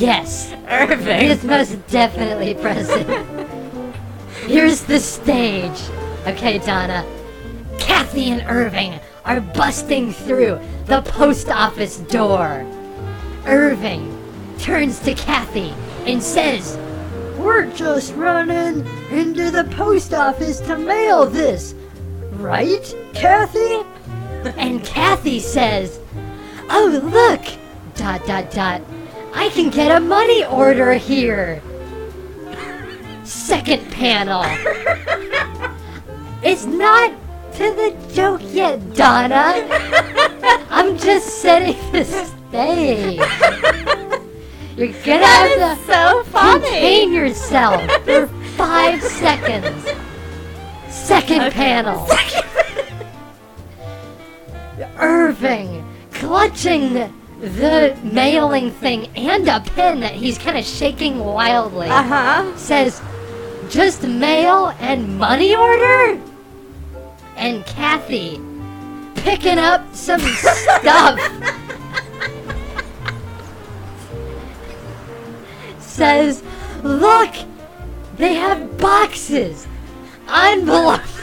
[0.00, 0.52] yes.
[0.68, 1.20] Irving.
[1.20, 3.06] He is most definitely present.
[4.46, 5.78] Here's the stage.
[6.26, 7.04] Okay, Donna.
[7.80, 12.64] Cathy and Irving are busting through the post office door.
[13.44, 14.16] Irving
[14.58, 15.74] turns to Cathy
[16.06, 16.78] and says,
[17.36, 21.74] We're just running into the post office to mail this.
[22.34, 23.82] Right, Cathy?
[24.56, 25.98] And Cathy says,
[26.70, 27.42] Oh, look!
[27.96, 28.80] Dot, dot, dot.
[29.34, 31.60] I can get a money order here.
[33.24, 34.42] Second panel.
[36.42, 37.12] it's not
[37.54, 39.54] to the joke yet, Donna.
[40.70, 43.18] I'm just setting the stage.
[44.76, 46.64] You're gonna have to so funny.
[46.64, 48.26] contain yourself for
[48.56, 49.86] five seconds.
[50.88, 52.06] Second panel.
[54.98, 56.94] Irving clutching
[57.40, 62.56] the mailing thing and a pen that he's kind of shaking wildly Uh huh.
[62.56, 63.02] says,
[63.68, 66.20] just mail and money order?
[67.42, 68.40] And Cathy
[69.16, 71.18] picking up some stuff
[75.80, 76.44] says,
[76.84, 77.34] look,
[78.16, 79.66] they have boxes,
[80.32, 81.20] envelopes.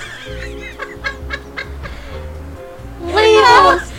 [3.00, 3.94] people's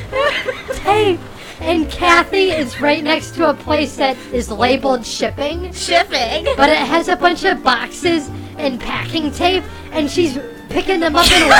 [0.80, 1.20] tape.
[1.60, 6.44] And Cathy is right next to a place that is labeled shipping, Shipping.
[6.54, 10.38] but it has a bunch of boxes and packing tape, and she's
[10.70, 11.50] picking them up and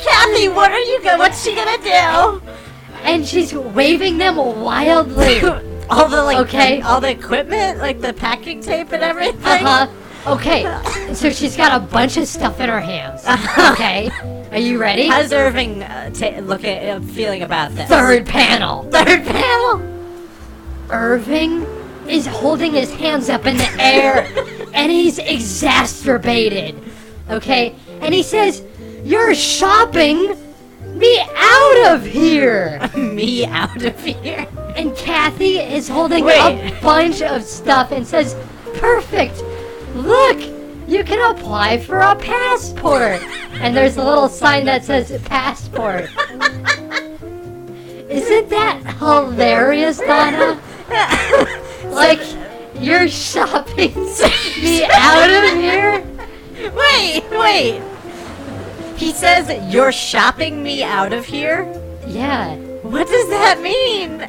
[0.00, 1.16] Cathy, what are you go?
[1.18, 2.42] What's she gonna do?
[3.04, 5.40] and she's waving them wildly.
[5.90, 6.80] all the like, Okay.
[6.80, 9.64] all the equipment, like the packing tape and everything.
[9.66, 9.86] Uh huh.
[10.26, 10.64] Okay,
[11.12, 13.26] so she's got a bunch of stuff in her hands.
[13.72, 14.08] Okay,
[14.52, 15.06] are you ready?
[15.06, 17.90] How's Irving uh, ta- look at uh, feeling about this?
[17.90, 18.84] Third panel.
[18.84, 19.82] Third panel.
[20.88, 21.66] Irving
[22.08, 24.26] is holding his hands up in the air
[24.72, 26.80] and he's exacerbated.
[27.30, 27.74] Okay?
[28.00, 28.62] And he says,
[29.02, 30.36] You're shopping
[30.94, 32.90] me out of here.
[32.96, 34.46] Me out of here.
[34.76, 36.38] And Cathy is holding Wait.
[36.38, 38.36] a bunch of stuff and says,
[38.74, 39.42] Perfect.
[39.94, 40.40] Look,
[40.86, 43.22] you can apply for a passport.
[43.54, 46.10] And there's a little sign that says passport.
[48.10, 50.60] Isn't that hilarious, Donna?
[51.94, 52.20] like,
[52.80, 56.13] you're shopping me out of here?
[56.72, 57.82] Wait, wait.
[58.96, 61.62] He says you're shopping me out of here.
[62.06, 62.56] Yeah.
[62.82, 64.20] What does that mean?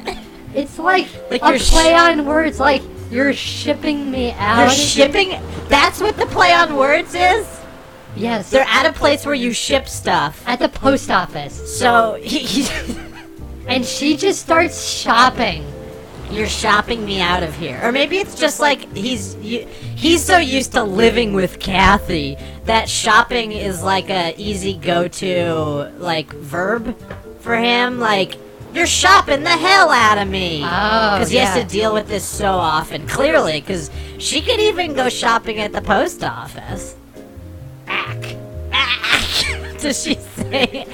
[0.54, 4.60] It's like, Like a play on words, like, you're shipping me out.
[4.60, 5.40] You're shipping.
[5.68, 7.60] That's what the play on words is.
[8.16, 8.50] Yes.
[8.50, 10.42] They're at a place where you ship stuff.
[10.46, 11.78] at the post office.
[11.78, 12.96] So he, he,
[13.68, 15.64] And she just starts shopping.
[16.30, 20.72] You're shopping me out of here, or maybe it's just like he's he's so used
[20.72, 26.98] to living with Cathy that shopping is like a easy go-to like verb
[27.40, 28.00] for him.
[28.00, 28.36] Like
[28.74, 30.62] you're shopping the hell out of me.
[30.62, 30.66] Oh,
[31.14, 35.08] Because he has to deal with this so often, clearly, because she could even go
[35.08, 36.94] shopping at the post office.
[37.86, 38.36] Ack.
[38.72, 39.78] Ack.
[39.80, 40.86] Does she say?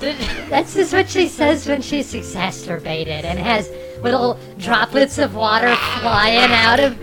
[0.48, 3.70] That's just what she says when she's exacerbated and has
[4.02, 6.98] little droplets of water flying out of.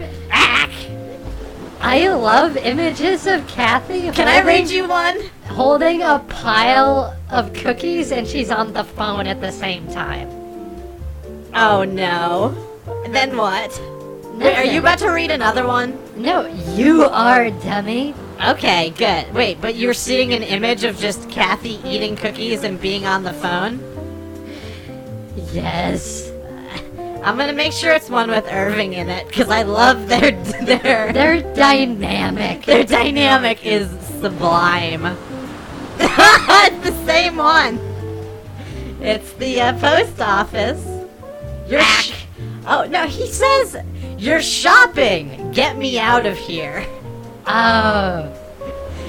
[1.79, 5.19] I love images of Cathy Can I read you one?
[5.45, 10.27] holding a pile of cookies and she's on the phone at the same time.
[11.53, 12.55] Oh no.
[13.09, 13.79] Then what?
[14.41, 15.97] Are you about to read another one?
[16.15, 18.15] No, you are, dummy.
[18.45, 19.33] Okay, good.
[19.33, 23.33] Wait, but you're seeing an image of just Cathy eating cookies and being on the
[23.33, 23.79] phone?
[25.51, 26.31] Yes.
[27.23, 30.31] I'm gonna make sure it's one with Irving in it, because I love their
[30.63, 32.65] their They're dynamic.
[32.65, 33.89] Their dynamic is
[34.21, 35.05] sublime.
[35.99, 37.79] it's the same one.
[39.01, 40.83] It's the uh, post office.
[41.67, 42.13] You're sh-
[42.67, 43.77] oh no, he says
[44.17, 45.51] you're shopping.
[45.51, 46.85] Get me out of here.
[47.47, 48.33] Oh.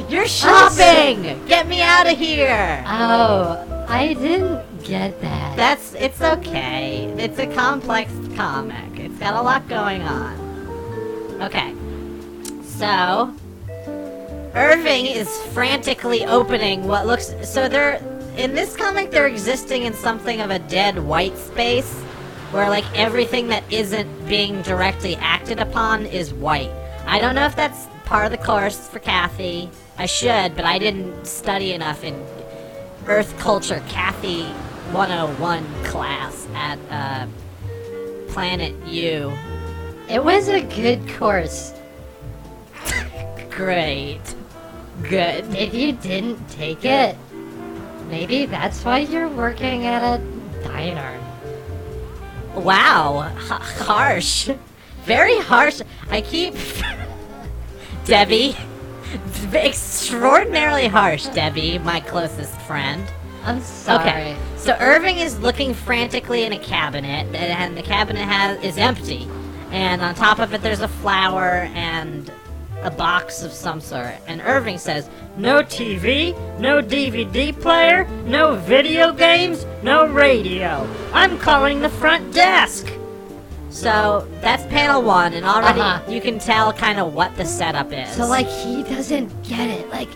[0.08, 0.26] You're oh.
[0.26, 1.22] shopping.
[1.46, 2.84] Get me out of here.
[2.86, 3.64] Oh.
[3.88, 5.56] I didn't get that.
[5.56, 7.12] That's it's okay.
[7.18, 8.98] It's a complex comic.
[8.98, 11.42] It's got a lot going on.
[11.42, 11.74] Okay.
[12.62, 13.34] So
[14.54, 17.94] Irving is frantically opening what looks so they're
[18.36, 21.92] in this comic they're existing in something of a dead white space
[22.50, 26.70] where like everything that isn't being directly acted upon is white.
[27.06, 29.68] I don't know if that's part of the course for Cathy.
[29.98, 32.14] I should, but I didn't study enough in
[33.06, 34.44] Earth Culture Cathy
[34.92, 37.26] 101 class at uh,
[38.28, 39.30] Planet U.
[40.08, 41.74] It was a good course.
[43.50, 44.22] Great.
[45.02, 45.44] Good.
[45.54, 47.14] If you didn't take it,
[48.08, 50.24] maybe that's why you're working at a
[50.64, 51.20] diner.
[52.54, 53.30] Wow.
[53.36, 54.48] H- harsh.
[55.02, 55.82] Very harsh.
[56.10, 56.54] I keep.
[58.08, 58.56] Debbie.
[59.52, 63.06] Extraordinarily harsh, Debbie, my closest friend.
[63.44, 64.08] I'm sorry.
[64.08, 64.36] Okay.
[64.56, 69.28] So Irving is looking frantically in a cabinet, and the cabinet has is empty.
[69.72, 72.32] And on top of it, there's a flower and
[72.82, 74.14] a box of some sort.
[74.26, 80.88] And Irving says, No TV, no DVD player, no video games, no radio.
[81.12, 82.90] I'm calling the front desk.
[83.70, 86.10] So that's panel one, and already Uh-huh.
[86.10, 88.08] you can tell kind of what the setup is.
[88.10, 89.88] So, like, he doesn't get it.
[89.90, 90.08] Like,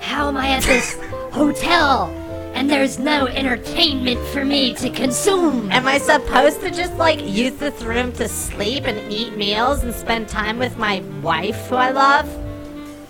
[0.00, 0.94] how am I at this
[1.32, 2.08] hotel
[2.54, 5.70] and there's no entertainment for me to consume?
[5.70, 9.92] Am I supposed to just like use this room to sleep and eat meals and
[9.94, 12.26] spend time with my wife who I love?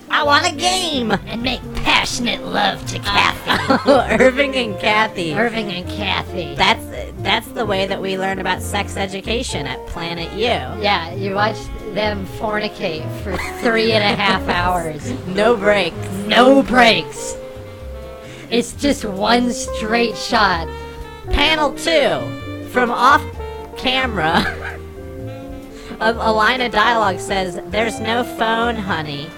[0.09, 1.11] I want a game!
[1.27, 3.89] And make passionate love to Cathy.
[4.23, 5.33] Irving and Cathy.
[5.35, 6.55] Irving and Cathy.
[6.55, 6.83] That's
[7.21, 10.37] that's the way that we learn about sex education at Planet U.
[10.81, 11.57] yeah, you watch
[11.93, 15.11] them fornicate for three and a half hours.
[15.27, 15.95] No breaks.
[16.27, 17.35] No breaks.
[18.49, 20.67] It's just one straight shot.
[21.31, 23.23] Panel two, from off
[23.77, 24.37] camera,
[25.99, 29.29] a, a line of dialogue says, "There's no phone, honey."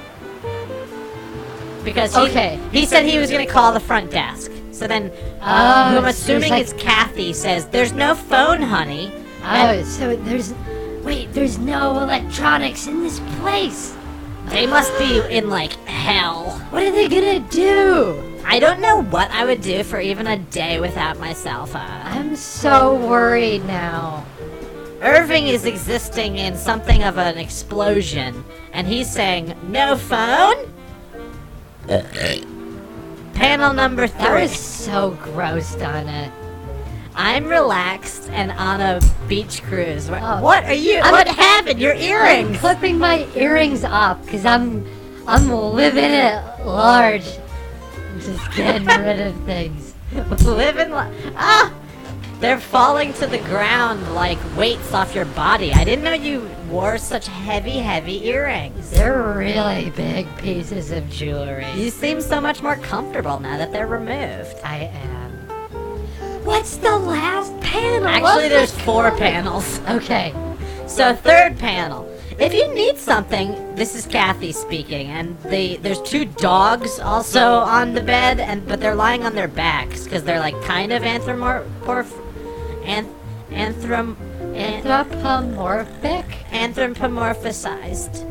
[1.84, 2.60] Because he, Okay.
[2.72, 4.52] he said he was gonna call the front desk.
[4.72, 5.12] So then,
[5.42, 9.12] uh, Oh, who I'm assuming like- it's Cathy, says, "There's no phone, honey."
[9.46, 10.54] Oh, so there's.
[11.04, 13.94] Wait, there's no electronics in this place.
[14.48, 16.62] They must be in like hell.
[16.72, 18.22] What are they gonna do?
[18.46, 21.82] I don't know what I would do for even a day without my cell phone.
[22.06, 24.26] I'm so worried now.
[25.02, 30.58] Irving is existing in something of an explosion, and he's saying, No phone?
[33.34, 34.42] Panel number That three.
[34.44, 36.32] was so gross, Donna.
[37.16, 40.10] I'm relaxed and on a beach cruise.
[40.10, 40.42] What, Oh.
[40.42, 41.00] what are you?
[41.00, 41.80] I'm- what happened?
[41.80, 42.58] Your I'm earrings.
[42.60, 44.86] clipping my earrings off because I'm
[45.28, 47.26] I'm living it large.
[48.20, 49.94] Just getting rid of things.
[50.44, 51.72] Living li- Ah!
[52.40, 55.72] They're falling to the ground like weights off your body.
[55.74, 58.92] I didn't know you wore such heavy, heavy earrings.
[58.92, 61.70] They're really big pieces of jewelry.
[61.76, 64.56] You seem so much more comfortable now that they're removed.
[64.64, 65.32] I am.
[66.46, 68.08] What's the last panel?
[68.08, 69.80] Actually, there's the- four panels.
[69.90, 70.34] Okay.
[70.88, 72.06] So third panel.
[72.40, 77.94] If you need something, this is Cathy speaking, and they there's two dogs also on
[77.94, 82.10] the bed, and but they're lying on their backs because they're like kind of anthropomorph,
[82.86, 83.12] anth,
[83.52, 86.26] anthrom, an- Anthropomorphic?
[86.52, 88.26] anthropomorphized.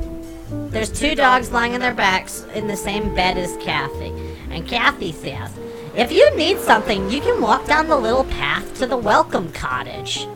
[0.71, 4.13] There's two dogs lying on their backs in the same bed as Cathy,
[4.51, 5.51] and Cathy says,
[5.95, 10.27] "If you need something, you can walk down the little path to the welcome cottage."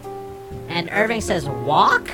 [0.69, 2.11] And Irving says, "Walk."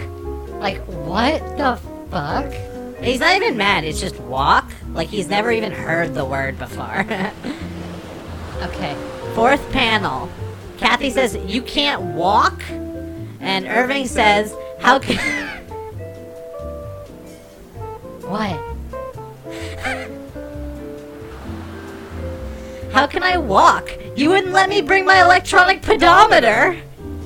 [0.61, 1.79] Like, what the
[2.11, 2.53] fuck?
[3.01, 4.71] He's not even mad, it's just walk.
[4.93, 7.07] Like he's never even heard the word before.
[8.63, 8.97] Okay.
[9.37, 10.29] Fourth panel.
[10.79, 12.61] Cathy says, You can't walk?
[13.41, 15.19] And Irving says, How can.
[18.29, 18.61] What?
[22.93, 23.91] How can I walk?
[24.17, 26.77] You wouldn't let me bring my electronic pedometer.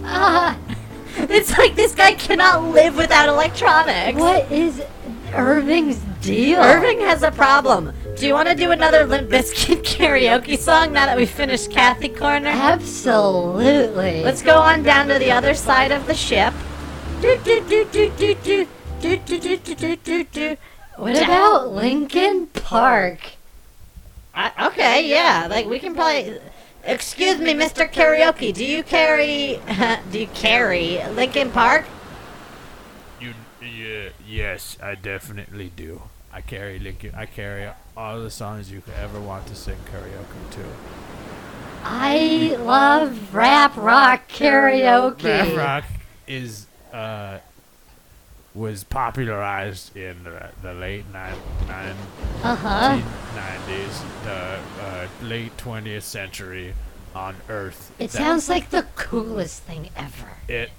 [0.05, 0.59] Ah,
[1.17, 4.19] It's like this guy cannot live without electronics.
[4.19, 4.83] what is
[5.35, 6.61] Irving's deal?
[6.61, 7.93] Irving has a problem.
[8.16, 12.09] Do you want to do another Limp Bizkit karaoke song now that we finished Cathy
[12.09, 12.49] Corner?
[12.49, 14.23] Absolutely.
[14.23, 16.55] Let's go on down to the other side of the ship.
[17.20, 18.69] Do, do, do, do, do, do.
[19.01, 20.57] Do, do, do, do, do, do, do.
[20.97, 23.19] What about Linkin Park?
[24.32, 26.39] I, okay, yeah, like we can probably.
[26.85, 27.90] Excuse me, Mr.
[27.90, 28.55] Karaoke.
[28.55, 29.61] Do you carry?
[30.12, 31.85] do you carry Linkin Park?
[33.20, 36.03] You, yeah, yes, I definitely do.
[36.33, 37.15] I carry Linkin.
[37.15, 40.65] I carry all the songs you could ever want to sing karaoke to.
[41.85, 45.25] I love rap rock karaoke.
[45.25, 45.85] Rap rock
[46.27, 47.39] is uh
[48.55, 51.35] was popularized in the, the late nine,
[51.67, 51.97] nine,
[52.43, 53.01] Uh huh.
[53.35, 56.75] 1990s, the uh, late 20th century
[57.15, 57.91] on Earth.
[57.99, 60.33] It That- sounds like the coolest thing ever.
[60.49, 60.71] It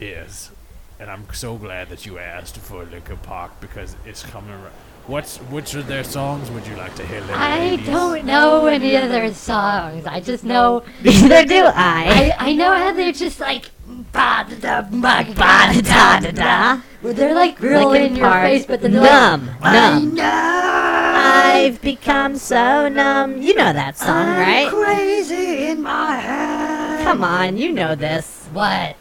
[0.00, 0.50] is,
[0.98, 4.52] and I'm so glad that you asked for Linkin Park because it's coming.
[4.54, 4.70] ar-
[5.08, 7.20] What's which of their songs would you like to hear?
[7.22, 7.86] little I ladies?
[7.86, 10.04] don't know any of their songs.
[10.06, 10.84] I just know.
[11.02, 12.34] Neither do I.
[12.38, 13.70] I, I know how they're just like.
[14.12, 16.80] Ba da da ba Ba da da da da.
[17.00, 18.42] Where they're like real Linkin in your Park.
[18.44, 19.58] face, but then they're numb, like.
[19.62, 20.14] I numb.
[20.14, 21.12] know.
[21.16, 23.40] I've become so numb.
[23.40, 24.68] You know that song, I'm right?
[24.70, 27.02] crazy in my head.
[27.04, 28.46] Come on, you know this.
[28.52, 28.96] What?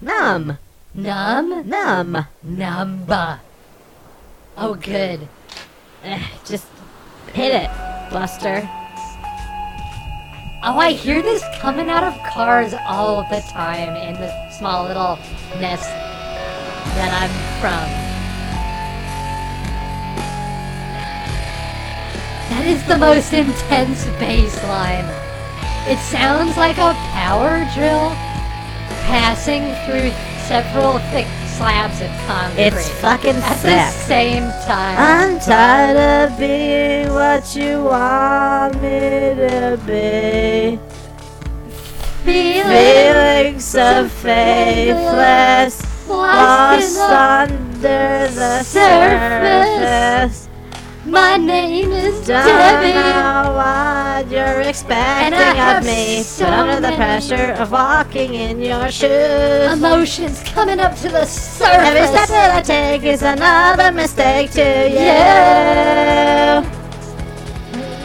[0.00, 0.56] Numb,
[0.94, 1.68] Numb?
[1.68, 2.26] numb.
[2.44, 3.38] Numba.
[4.56, 5.28] Oh, good.
[6.04, 6.66] Eh, just
[7.32, 7.70] hit it,
[8.10, 8.68] Buster.
[10.64, 15.16] Oh, I hear this coming out of cars all the time in the small little
[15.60, 15.88] nest
[16.96, 17.30] that I'm
[17.60, 17.86] from.
[22.50, 25.06] That is the most intense bass line.
[25.88, 28.10] It sounds like a power drill
[29.06, 30.10] passing through
[30.48, 34.96] several thick slabs of concrete It's fucking at the same time.
[34.98, 40.78] I'm tired of being what you want me to be.
[42.24, 50.36] Feeling Feeling so faithless, lost lost under the surface.
[50.36, 50.51] surface.
[51.04, 52.92] My name is Debbie.
[52.92, 58.60] Don't know what you're expecting of me, so but under the pressure of walking in
[58.60, 59.72] your shoes.
[59.72, 61.88] Emotions coming up to the surface.
[61.88, 64.94] Every step that I take is another mistake to you.
[64.94, 66.81] Yeah.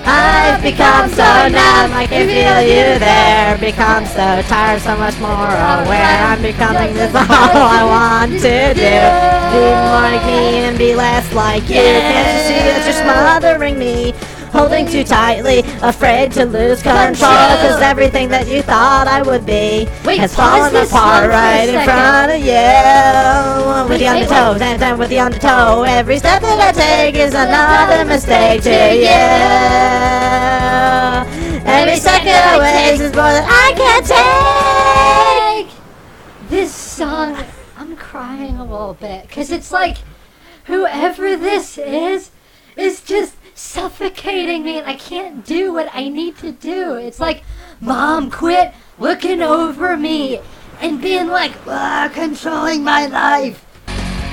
[0.07, 3.57] I've become so numb, I can feel you there.
[3.57, 6.23] Become so tired, so much more aware.
[6.23, 8.97] I'm becoming this all I want to do.
[9.51, 11.75] Be more like me and be less like you.
[11.75, 14.13] Can't you see that you're smothering me?
[14.57, 17.29] Holding too tightly, afraid to lose control.
[17.61, 22.31] Cause everything that you thought I would be Wait, has fallen apart right in front
[22.31, 23.87] of you.
[23.87, 25.83] With the undertow, and then with the undertow.
[25.83, 29.05] Every step that I take is another mistake to you.
[31.69, 36.49] Every second I waste is more than I can take.
[36.49, 37.37] This song,
[37.77, 39.97] I'm crying a little bit because it's like
[40.65, 42.31] whoever this is
[42.75, 46.93] is just suffocating me and I can't do what I need to do.
[46.95, 47.43] It's like,
[47.81, 50.39] Mom, quit looking over me
[50.79, 51.53] and being like,
[52.13, 53.65] controlling my life.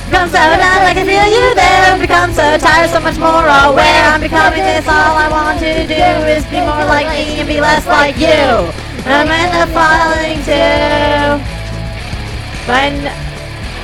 [0.04, 1.98] Become so numb, I can feel you there.
[1.98, 4.04] Become so tired, so much more aware.
[4.12, 4.86] I'm becoming this.
[4.86, 8.68] All I want to do is be more like me and be less like you.
[9.08, 11.40] And I'm in up falling too.
[12.68, 13.23] When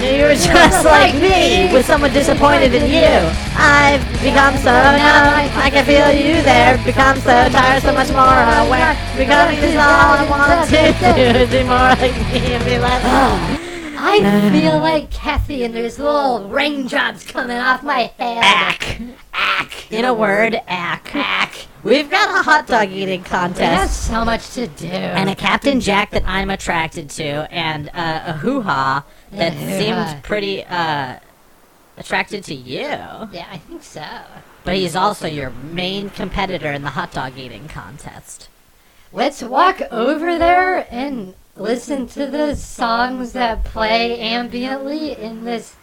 [0.02, 3.12] you were just like me, with someone disappointed in you.
[3.56, 6.78] I've become so numb, I can feel you there.
[6.84, 8.96] Become so tired, so much more aware.
[9.16, 13.69] Becoming this all I want to do is be more like me and be less.
[14.02, 18.42] I feel like Cathy and there's little raindrops coming off my head.
[18.44, 19.00] Ack.
[19.34, 19.92] Ack.
[19.92, 21.14] In a word, ack.
[21.14, 21.54] Ack.
[21.82, 24.06] We've got a hot dog eating We have contest.
[24.06, 24.86] so much to do.
[24.86, 29.56] And a Captain Jack that I'm attracted to, and uh, a hoo ha that A
[29.56, 30.06] hoo-ha.
[30.10, 31.16] seemed pretty uh,
[31.96, 32.80] attracted to you.
[32.80, 34.04] yeah, I think so.
[34.64, 38.48] But he's also your main competitor in the hot dog eating contest.
[39.12, 45.76] Let's walk over there and listen to the songs that play ambiently in this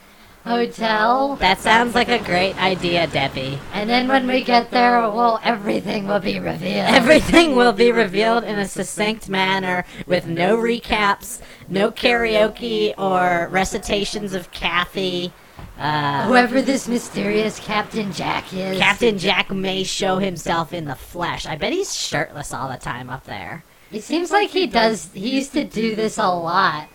[0.44, 1.36] hotel.
[1.36, 3.60] That sounds like a great idea, Debbie.
[3.74, 6.88] And then when we get there, well, everything will be revealed.
[6.90, 14.34] Everything will be revealed in a succinct manner with no recaps, no karaoke or recitations
[14.34, 15.32] of Cathy.
[15.78, 18.80] Uh, Whoever this mysterious Captain Jack is.
[18.80, 21.46] Captain Jack may show himself in the flesh.
[21.46, 23.64] I bet he's shirtless all the time up there.
[23.92, 25.10] It seems like he does.
[25.14, 26.90] He used to do this a lot.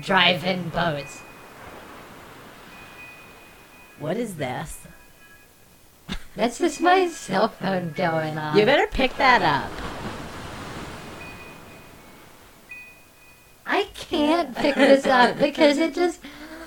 [0.00, 1.20] Driving boats.
[3.98, 4.78] What is this?
[6.36, 8.56] That's just my cell phone going off.
[8.56, 9.70] You better pick that up.
[13.66, 16.20] I can't pick this up because it just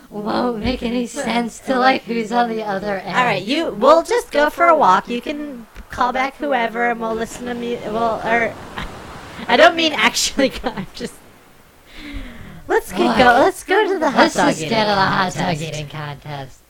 [0.10, 3.16] won't make any sense to like who's on the other end.
[3.16, 3.72] All right, you.
[3.72, 5.08] We'll just go for a walk.
[5.08, 7.76] You can call back whoever, and we'll listen to me.
[7.86, 8.54] Well, or
[9.48, 10.52] I don't mean actually.
[10.64, 11.14] I'm just.
[12.68, 13.24] Let's get Look, go.
[13.24, 15.62] Let's go to the hot Let's dog just eating get to the hot dog contest.
[15.62, 16.61] eating contest.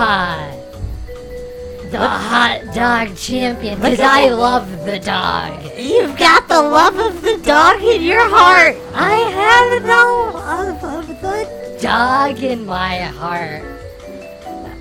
[0.00, 0.60] Hoo
[1.90, 5.60] the hot dog champion, because I love the dog.
[5.76, 8.76] You've got the love of the dog in your heart.
[8.94, 9.88] I have the
[10.38, 13.64] love of the dog in my heart.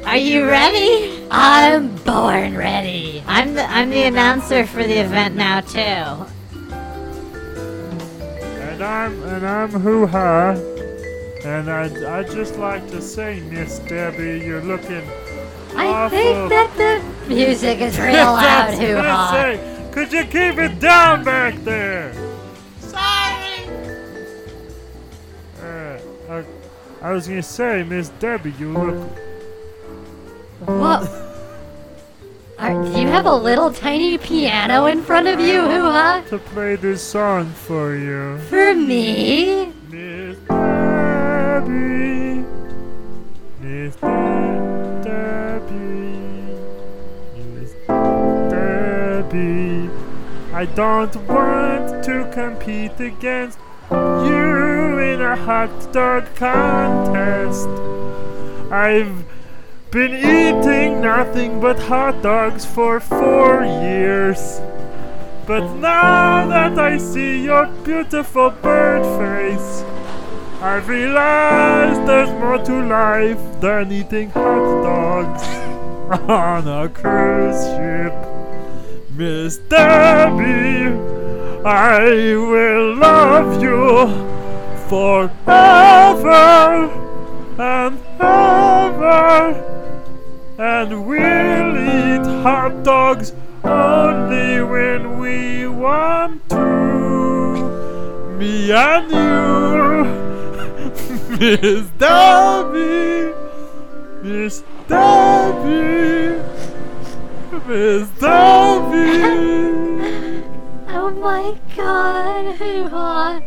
[0.05, 1.27] Are you ready?
[1.31, 3.23] I'm born ready.
[3.27, 6.25] I'm the I'm the announcer for the event now too.
[8.61, 10.55] And I'm and I'm hoo ha.
[11.45, 15.07] And I I just like to say, Miss Debbie, you're looking.
[15.75, 16.17] I awful.
[16.17, 19.31] think that the music is real loud, That's hoo ha.
[19.31, 19.89] say.
[19.91, 22.13] Could you keep it down back there?
[22.79, 23.63] Sorry.
[25.61, 25.97] Uh,
[26.29, 26.43] I,
[27.01, 29.09] I was gonna say, Miss Debbie, you look.
[30.65, 31.09] What?
[32.57, 36.21] Are, do you have a little tiny piano in front of you, hoo ha?
[36.27, 38.37] to play this song for you.
[38.49, 39.71] For me?
[39.89, 40.37] Miss
[49.29, 49.89] Debbie.
[50.53, 53.59] I don't want to compete against
[53.91, 57.67] you in a hot dog contest.
[58.71, 59.25] I've
[59.91, 64.59] been eating nothing but hot dogs for four years.
[65.45, 69.83] But now that I see your beautiful bird face,
[70.61, 75.43] I realize there's more to life than eating hot dogs
[76.29, 78.28] on a cruise ship.
[79.19, 80.95] Miss Debbie,
[81.65, 84.07] I will love you
[84.87, 85.35] forever
[87.59, 89.65] and ever.
[90.57, 93.33] And we'll eat hot dogs
[93.65, 98.37] only when we want to.
[98.37, 100.05] Me and you,
[101.37, 103.33] Miss Debbie,
[104.23, 106.39] Miss Debbie,
[110.91, 113.43] Oh my god.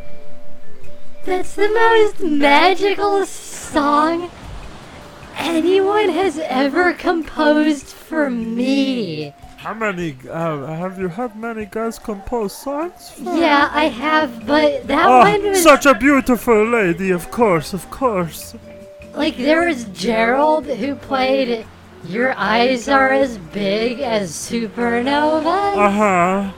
[1.24, 4.30] That's the most magical song
[5.36, 9.34] anyone has ever composed for me.
[9.56, 11.36] How many uh, have you had?
[11.36, 13.10] Many guys compose songs?
[13.10, 13.36] For?
[13.36, 17.90] Yeah, I have, but that Oh, one was such a beautiful lady, of course, of
[17.90, 18.54] course.
[19.14, 21.66] like there was Gerald who played
[22.04, 25.76] Your Eyes Are as Big as Supernovas.
[25.76, 26.52] Uh huh.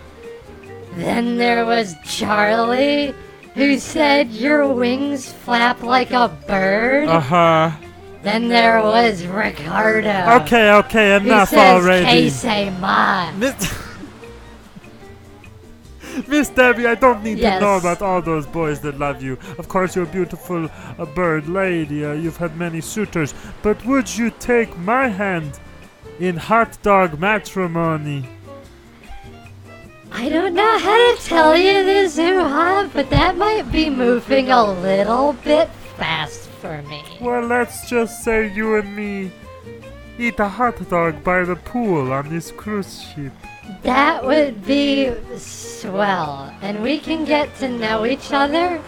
[0.96, 3.14] Then there was Charlie
[3.54, 7.08] who said your wings flap like a bird.
[7.08, 7.70] Uh huh.
[8.22, 10.40] Then there was Ricardo.
[10.42, 12.22] Okay, okay, enough Who says already.
[12.22, 12.70] Que se.
[16.28, 17.59] Miss, Debbie, I don't need Yes.
[17.59, 19.39] to know about all those boys that love you.
[19.59, 20.69] Of course, you're a beautiful
[20.99, 22.05] uh, bird lady.
[22.05, 23.35] Uh, you've had many suitors.
[23.62, 25.59] But would you take my hand
[26.20, 28.28] in hot dog matrimony?
[30.12, 34.51] I don't know how to tell you this, Hoo Ha, but that might be moving
[34.51, 35.69] a little bit
[35.99, 37.03] fast for me.
[37.20, 39.32] Well, let's just say you and me
[40.16, 43.32] eat a hot dog by the pool on this cruise ship.
[43.82, 48.81] That would be swell, and we can get to know each other.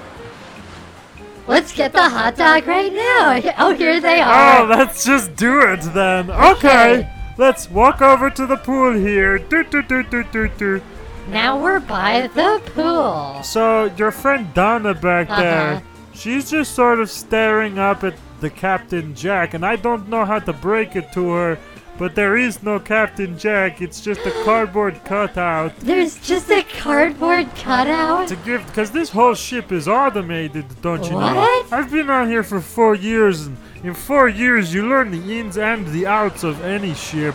[1.47, 3.41] Let's get the hot dog right now.
[3.59, 4.63] Oh, here they are.
[4.63, 6.31] Oh, let's just do it then.
[6.31, 6.99] Okay.
[7.01, 7.13] Okay.
[7.39, 9.39] Let's walk over to the pool here.
[9.39, 10.83] Do, do, do, do, do, do.
[11.29, 13.43] Now we're by the pool.
[13.43, 15.41] So, your friend Donna back Uh-huh.
[15.43, 15.83] there,
[16.15, 20.39] she's just sort of staring up at the Captain Jack, and I don't know how
[20.39, 21.59] to break it to her,
[21.99, 23.81] but there is no Captain Jack.
[23.81, 28.29] It's just a cardboard cutout There's just a cardboard cutout.
[28.29, 31.35] to give, because this whole ship is automated, don't you know?
[31.35, 31.73] What?
[31.73, 35.57] I've been on here for four years, and in four years, you learn the ins
[35.59, 37.35] and the outs of any ship.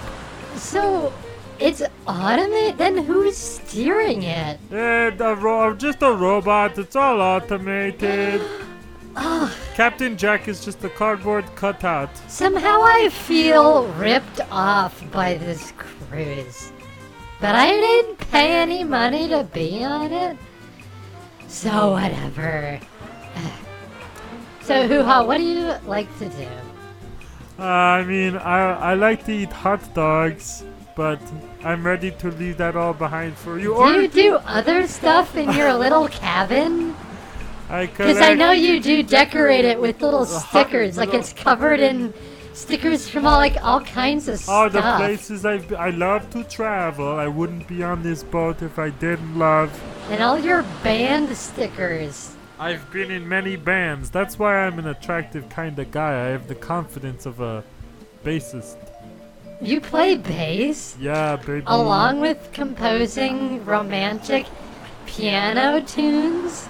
[0.55, 1.11] So,
[1.59, 2.77] it's automated?
[2.77, 4.59] Then who's steering it?
[4.71, 6.77] Eh, the ro- just a robot.
[6.77, 8.41] It's all automated.
[9.13, 12.09] Oh, Captain Jack is just a cardboard cutout.
[12.29, 16.71] somehow I feel ripped off by this cruise.
[17.39, 20.37] But I didn't pay any money to be on it.
[21.47, 22.79] So, whatever.
[24.61, 26.47] So, Hoo Ha, what do you like to do?
[27.57, 30.63] Uh, I mean, I I like to eat hot dogs,
[30.95, 31.19] but
[31.63, 33.73] I'm ready to leave that all behind for you.
[33.73, 36.95] Do you do other stuff in your little cabin?
[37.71, 42.13] I Because I know you do decorate it with little stickers, like it's covered in
[42.53, 44.73] stickers from all like all kinds of All stuff.
[44.73, 47.07] the places I've I love to travel.
[47.17, 49.71] I wouldn't be on this boat if I didn't love.
[50.09, 52.35] and all your band stickers.
[52.59, 54.09] I've been in many bands.
[54.11, 56.11] That's why I'm an attractive kind of guy.
[56.25, 57.63] I have the confidence of a
[58.25, 58.75] bassist.
[59.61, 61.63] You play bass Yeah, baby.
[61.67, 64.45] along with composing romantic
[65.05, 66.67] piano tunes.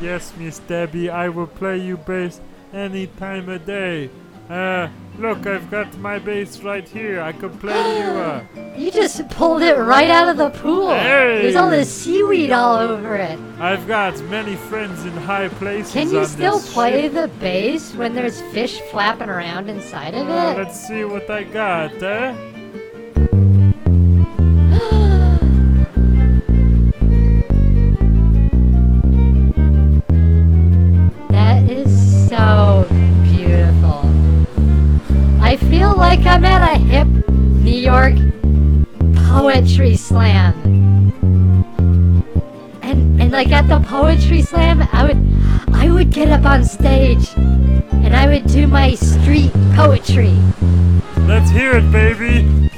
[0.00, 2.40] Yes, Miss Debbie, I will play you bass
[2.72, 4.10] any time of day.
[4.50, 4.88] Uh,
[5.18, 7.22] look, I've got my bass right here.
[7.22, 8.42] I could play you, uh.
[8.76, 10.90] You just pulled it right out of the pool.
[10.90, 11.42] Hey!
[11.42, 13.38] There's all this seaweed all over it.
[13.60, 15.92] I've got many friends in high places.
[15.92, 17.12] Can you still play ship.
[17.14, 20.58] the bass when there's fish flapping around inside of Uh, it?
[20.58, 22.34] let's see what I got, eh?
[36.16, 38.14] Like I'm at a hip New York
[39.26, 40.54] poetry slam.
[42.82, 47.34] And and like at the poetry slam, I would I would get up on stage
[47.36, 50.38] and I would do my street poetry.
[51.26, 52.70] Let's hear it, baby.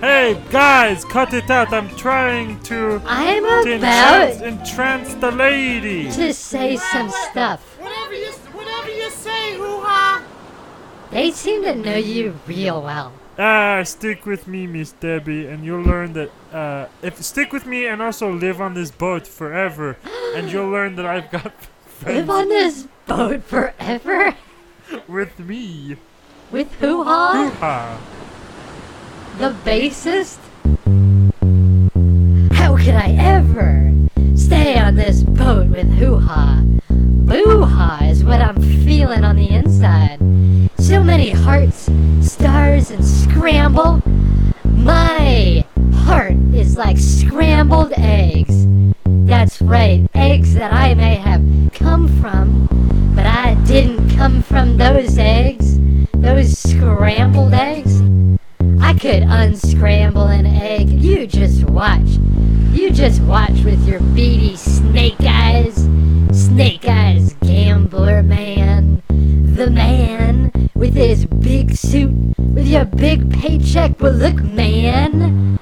[0.00, 1.72] Hey, guys, cut it out.
[1.72, 6.10] I'm trying to, I'm to about entrance, entrance the lady.
[6.12, 7.60] to say some stuff.
[7.80, 10.24] Whatever you, whatever you say, hoo-ha.
[11.10, 13.12] They seem to know you real well.
[13.38, 16.30] Ah, stick with me, Miss Debbie, and you'll learn that.
[16.52, 19.96] Uh, if stick with me and also live on this boat forever,
[20.36, 21.52] and you'll learn that I've got
[21.86, 24.36] friends Live on this boat forever
[25.08, 25.96] with me.
[26.50, 28.00] with Hoo Ha, Ah,
[29.38, 30.38] the bassist.
[32.52, 33.92] How could I ever
[34.36, 36.62] stay on this boat with Hoo Ha?
[36.90, 40.18] Boo Ha is what I'm feeling on the inside.
[40.78, 41.90] So many hearts,
[42.20, 44.02] stars, and scramble.
[44.64, 45.64] My
[45.94, 48.66] heart is like scrambled eggs.
[49.04, 55.16] That's right, eggs that I may have come from, but I didn't come from those
[55.18, 55.78] eggs.
[56.14, 58.02] Those scrambled eggs.
[58.80, 60.90] I could unscramble an egg.
[60.90, 62.18] You just watch.
[62.72, 65.88] You just watch with your beady snake eyes.
[66.32, 69.02] Snake eyes gambler man.
[69.08, 70.19] The man
[70.90, 73.96] with his big suit, with your big paycheck.
[73.98, 75.58] But look, man,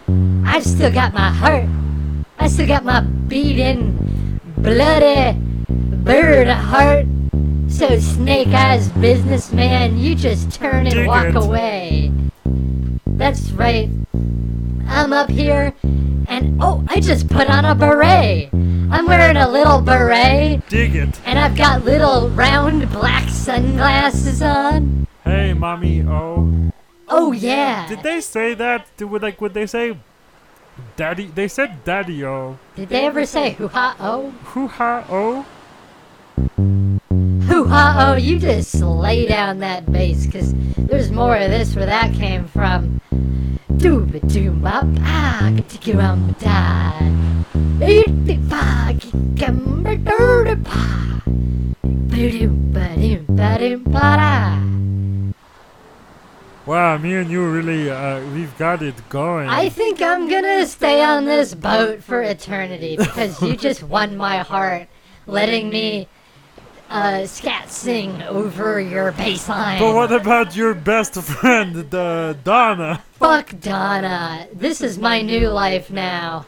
[0.47, 1.67] I still got my heart.
[2.39, 7.07] I still got my beating, bloody bird heart.
[7.69, 11.37] So, Snake Eyes businessman, you just turn and Dig walk it.
[11.37, 12.11] away.
[13.07, 13.91] That's right.
[14.87, 18.49] I'm up here, and oh, I just put on a beret.
[18.91, 21.21] I'm wearing a little beret, dig it.
[21.27, 25.07] and I've got little round black sunglasses on.
[25.29, 26.01] Hey, mommy.
[26.09, 26.73] Oh,
[27.07, 27.87] Oh, yeah.
[27.87, 28.87] did they say that?
[28.97, 29.95] Did, would like would they say,
[30.97, 31.27] daddy?
[31.27, 32.25] They said daddy.
[32.25, 34.31] Oh, Did they ever say hoo ha oh?
[34.57, 35.05] hoo ha.
[35.11, 35.45] Oh,
[36.57, 41.85] Hoo ha oh, you just lay down that bass, cause there's more of this where
[41.85, 42.99] that came from.
[43.77, 45.53] Dooba doom bop ah
[45.93, 46.93] rum da.
[47.85, 48.97] Eat ba
[49.37, 51.21] gum ba pa.
[51.85, 54.88] Boom ba doom ba doom ba da.
[56.69, 56.99] Wow!
[56.99, 59.49] Me and you really, uh, we've got it going.
[59.49, 64.39] I think I'm gonna stay on this boat for eternity because you just won my
[64.39, 64.87] heart,
[65.27, 66.09] letting me
[66.91, 69.81] uh, scat sing over your bass line.
[69.81, 73.03] But what about your best friend, the Donna?
[73.13, 74.47] Fuck Donna.
[74.53, 76.45] This is my new life now.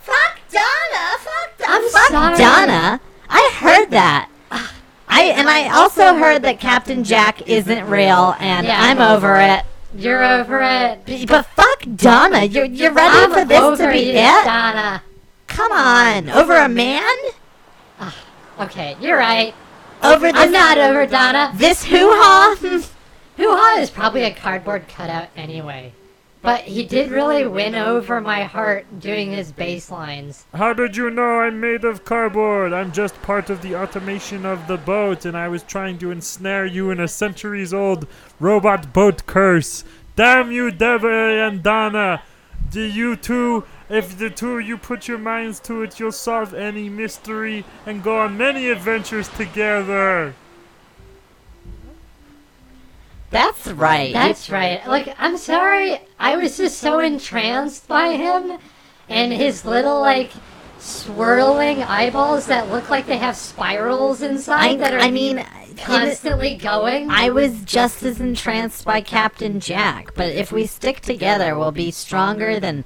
[0.00, 1.18] Fuck Donna.
[1.18, 1.72] Fuck Donna.
[1.72, 2.38] I'm Fuck sorry.
[2.38, 3.00] Donna.
[3.28, 4.30] I heard that.
[5.16, 8.80] I and I also heard that Captain Jack isn't real, and Yeah.
[8.82, 9.62] I'm over it.
[9.96, 11.04] You're over it.
[11.04, 12.44] B- But fuck Donna.
[12.44, 14.44] You're you're ready I'm for this to over be you, it?
[14.44, 15.02] Donna.
[15.46, 17.14] Come on, over a man?
[18.00, 18.16] Ah,
[18.60, 19.54] okay, you're right.
[20.02, 21.52] Over this I'm not over Donna.
[21.54, 22.56] this hoo ha?
[23.36, 25.92] Hoo Ha is probably a cardboard cutout anyway.
[26.44, 30.44] But he did really win over my heart doing his bass lines.
[30.52, 32.70] How did you know I'm made of cardboard?
[32.74, 36.66] I'm just part of the automation of the boat, and I was trying to ensnare
[36.66, 38.06] you in a centuries old
[38.38, 39.84] robot boat curse.
[40.16, 42.22] Damn you, Debbie and Donna!
[42.70, 46.52] Do you two, if the two of you put your minds to it, you'll solve
[46.52, 50.34] any mystery and go on many adventures together.
[53.34, 54.12] That's right.
[54.12, 54.86] That's right.
[54.86, 55.98] Like, I'm sorry.
[56.20, 58.58] I was just so entranced by him
[59.08, 60.30] and his little, like,
[60.78, 65.44] swirling eyeballs that look like they have spirals inside I, that are I mean,
[65.76, 67.10] constantly going.
[67.10, 71.90] I was just as entranced by Captain Jack, but if we stick together, we'll be
[71.90, 72.84] stronger than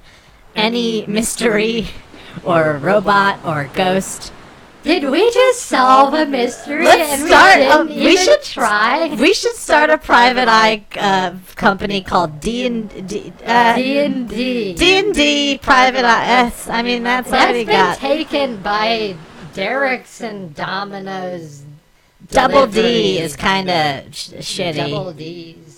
[0.55, 1.89] any mystery
[2.43, 4.33] or robot or ghost.
[4.89, 9.07] Did we just solve a mystery Let's and start- um, we should- try?
[9.25, 13.31] We should start a private eye uh, company called D and D.
[13.45, 14.73] Uh, D and D.
[14.73, 16.25] D and D Private Eye.
[16.25, 19.15] Yes, I mean that's, That's already been got taken by
[19.53, 21.61] Derek's and Domino's.
[22.31, 24.89] double D is kind of sh- shitty.
[24.89, 25.68] Double D's.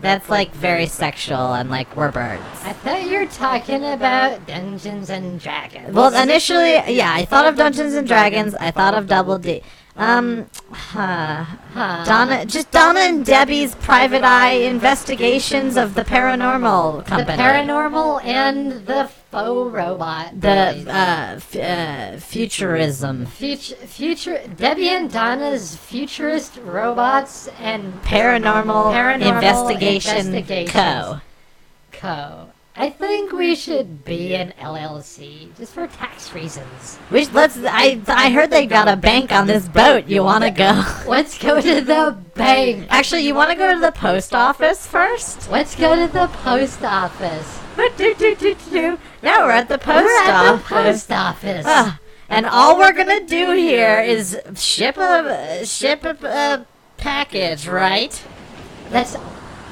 [0.00, 2.42] That's like very sexual and like we're birds.
[2.64, 5.94] I thought you were talking about Dungeons and Dragons.
[5.94, 8.54] Well, initially, yeah, I thought of Dungeons and Dragons.
[8.54, 9.62] I thought of Double D.
[10.00, 11.44] Um, huh.
[11.74, 12.04] Huh.
[12.06, 17.36] Donna, just Donna and Debbie's private eye investigations of the paranormal Company.
[17.36, 20.40] the paranormal and the faux robot.
[20.40, 29.34] the uh, f- uh, futurism, future, future Debbie and Donna's futurist robots and paranormal, Paranormal
[29.34, 30.72] investigation Investigations.
[30.72, 31.20] co.
[31.92, 32.48] Co.
[32.76, 36.98] I think we should be an LLC just for tax reasons.
[37.10, 37.58] We let's.
[37.58, 40.06] I I heard they got a bank on this boat.
[40.06, 40.84] You want to go?
[41.06, 42.86] Let's go to the bank.
[42.88, 45.50] Actually, you want to go to the post office first?
[45.50, 47.58] Let's go to the post office.
[49.22, 50.62] Now we're at the post We're at office.
[50.62, 51.64] the post office.
[51.68, 51.98] Ah,
[52.28, 56.66] and all we're gonna do here is ship a ship a, a
[56.96, 58.22] package, right?
[58.90, 59.16] Let's.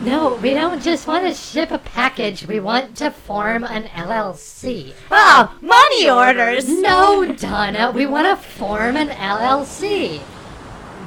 [0.01, 2.47] No, we don't just want to ship a package.
[2.47, 4.93] We want to form an LLC.
[4.93, 6.69] Oh, ah, money orders.
[6.69, 10.21] No, Donna, we want to form an LLC.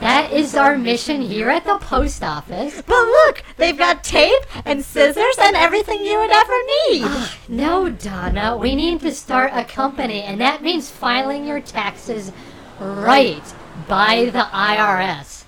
[0.01, 2.81] That is our mission here at the post office.
[2.81, 6.57] But look, they've got tape and scissors and everything you would ever
[6.89, 7.03] need.
[7.05, 12.34] Ah, no, Donna, we need to start a company, and that means filing your taxes
[12.77, 13.53] right
[13.88, 15.45] by the IRS.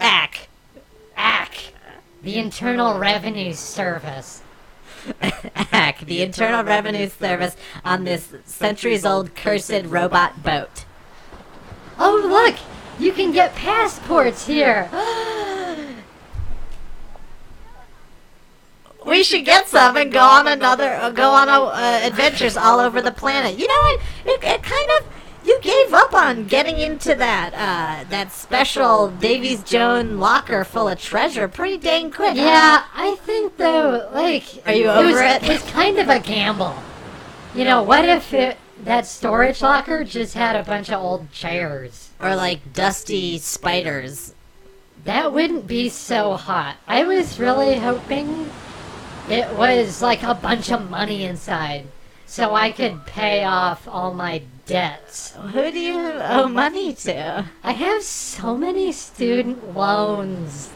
[0.00, 0.34] Ack.
[0.34, 0.48] ACK,
[2.24, 4.42] the Internal Revenue Service.
[5.72, 10.86] Ack, the Internal Revenue Service on this centuries-old cursed robot boat.
[11.98, 12.56] Oh, look!
[12.98, 14.88] You can get passports here!
[19.06, 23.02] We should get some and go on another, uh, go on uh, adventures all over
[23.02, 23.58] the planet.
[23.58, 24.00] You know what?
[24.24, 25.06] It, it kind of,
[25.44, 31.00] you gave up on getting into that, uh, that special Davy Jones locker full of
[31.00, 32.34] treasure pretty dang quick.
[32.34, 35.42] Yeah, I think though, like, Are you was, over it?
[35.42, 36.74] It's kind of a gamble.
[37.54, 42.10] You know, what if it, that storage locker just had a bunch of old chairs?
[42.20, 44.34] Or like dusty spiders.
[45.04, 46.76] That wouldn't be so hot.
[46.86, 48.50] I was really hoping
[49.28, 51.86] it was like a bunch of money inside,
[52.26, 55.34] so I could pay off all my debts.
[55.52, 57.44] Who do you owe money to?
[57.62, 60.70] I have so many student loans,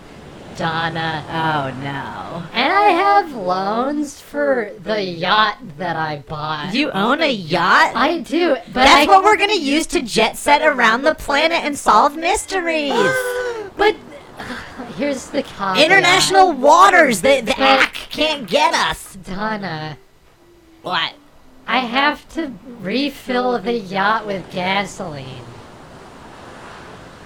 [0.56, 1.24] Donna.
[1.28, 2.42] Oh no.
[2.52, 6.74] And I have loans for the yacht that I bought.
[6.74, 7.92] You own a yacht?
[7.94, 11.64] I do, but That's I, what we're gonna use to jet set around the planet
[11.64, 12.92] and solve mysteries.
[13.78, 13.94] But
[14.40, 14.42] uh,
[14.96, 15.78] here's the caveat.
[15.84, 19.14] International waters, the, the But- ACK can't get us.
[19.24, 19.96] Donna.
[20.82, 21.12] What?
[21.68, 25.44] I have to refill the yacht with gasoline.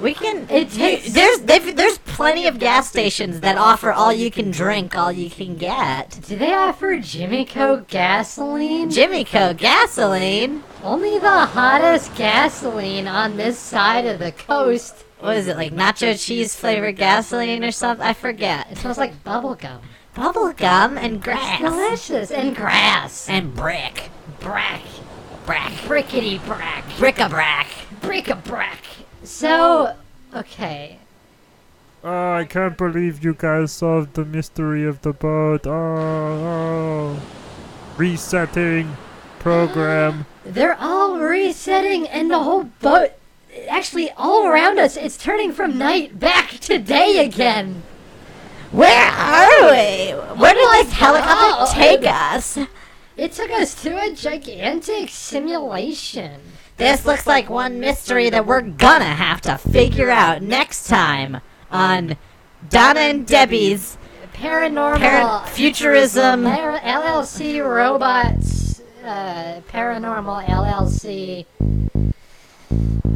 [0.01, 0.48] We can.
[0.51, 4.51] It you- takes- there's they've- there's plenty of gas stations that offer all you can
[4.51, 6.19] drink, all you can get.
[6.27, 8.90] Do they offer Jimmy Co gasoline?
[8.90, 9.55] Jimmy Co.
[9.55, 10.64] gasoline.
[10.82, 15.05] Only the hottest gasoline on this side of the coast.
[15.20, 18.05] What is it like nacho cheese flavored gasoline or something?
[18.05, 18.62] I forget.
[18.62, 18.78] It forget.
[18.78, 19.78] smells like bubblegum.
[20.16, 22.31] Bubble gum and grass Delicious.
[22.32, 23.28] And grass.
[23.31, 24.10] and brick,
[24.43, 24.82] brack.
[25.47, 26.85] brack, Brickety brack.
[26.98, 27.66] bric-a-brac.
[28.01, 28.78] Brick a brack.
[29.24, 29.94] So,
[30.35, 30.98] okay.
[32.05, 35.66] Oh, I can't believe you guys solved the mystery of the boat.
[35.66, 35.70] Oh,
[37.16, 37.23] oh.
[37.97, 38.97] Resetting
[39.39, 40.27] program.
[40.44, 43.10] They're all resetting, and the whole boat,
[43.69, 47.85] actually, all around us, it's turning from night back to day again.
[48.73, 50.12] Where are we?
[50.40, 52.59] Where did this helicopter take us?
[53.16, 56.40] It took us to a gigantic simulation.
[56.78, 61.40] This looks like one mystery that we're gonna have to figure out next time
[61.70, 62.16] on
[62.68, 63.98] Donna and Debbie's
[64.34, 64.98] Paranormal.
[64.98, 66.44] Par- Futurism.
[66.44, 68.80] Par- LLC robots.
[69.05, 71.44] Uh, paranormal LLC.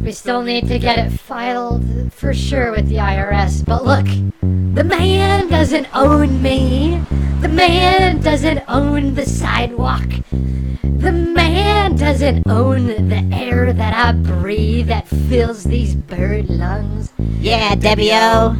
[0.03, 3.65] We still need to get it filed for sure with the IRS.
[3.65, 4.05] But look,
[4.41, 7.01] the man doesn't own me.
[7.41, 10.07] The man doesn't own the sidewalk.
[10.31, 17.13] The man doesn't own the air that I breathe that fills these bird lungs.
[17.39, 18.55] Yeah, Debbie O.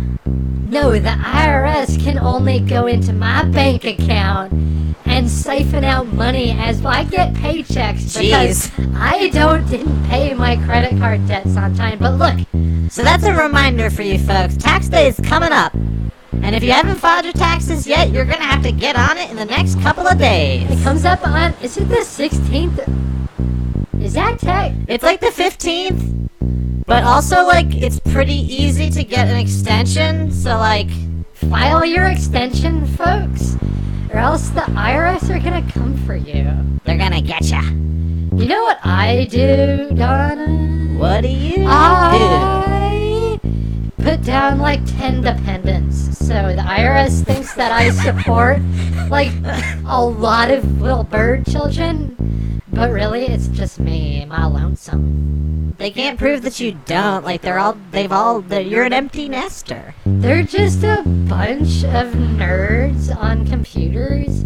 [0.70, 4.54] No, the IRS can only go into my bank account
[5.06, 11.00] and siphon out money as I get paychecks because I don't didn't pay my credit
[11.00, 11.98] card debts on time.
[11.98, 14.56] But look, So that's a reminder for you folks.
[14.56, 15.74] Tax day is coming up.
[16.32, 19.30] And if you haven't filed your taxes yet, you're gonna have to get on it
[19.30, 20.70] in the next couple of days.
[20.70, 24.02] it comes up on is it the 16th?
[24.02, 24.74] Is that tech?
[24.88, 26.30] It's like the 15th,
[26.86, 30.32] but also like it's pretty easy to get an extension.
[30.32, 30.90] So like,
[31.50, 33.56] File your extension, folks,
[34.12, 36.44] or else the IRS are gonna come for you.
[36.84, 37.62] they're gonna get ya.
[37.62, 40.98] You know what I do, Donna?
[40.98, 42.57] What do you I do?
[44.18, 46.18] Put down like 10 dependents.
[46.18, 48.60] So the IRS thinks that I support
[49.12, 49.32] like
[49.86, 52.62] a lot of little bird children.
[52.74, 55.76] But really, it's just me, my lonesome.
[55.78, 57.24] They can't prove that you don't.
[57.26, 59.94] Like they're all, they've all, you're an empty nester.
[60.04, 64.46] They're just a bunch of nerds on computers.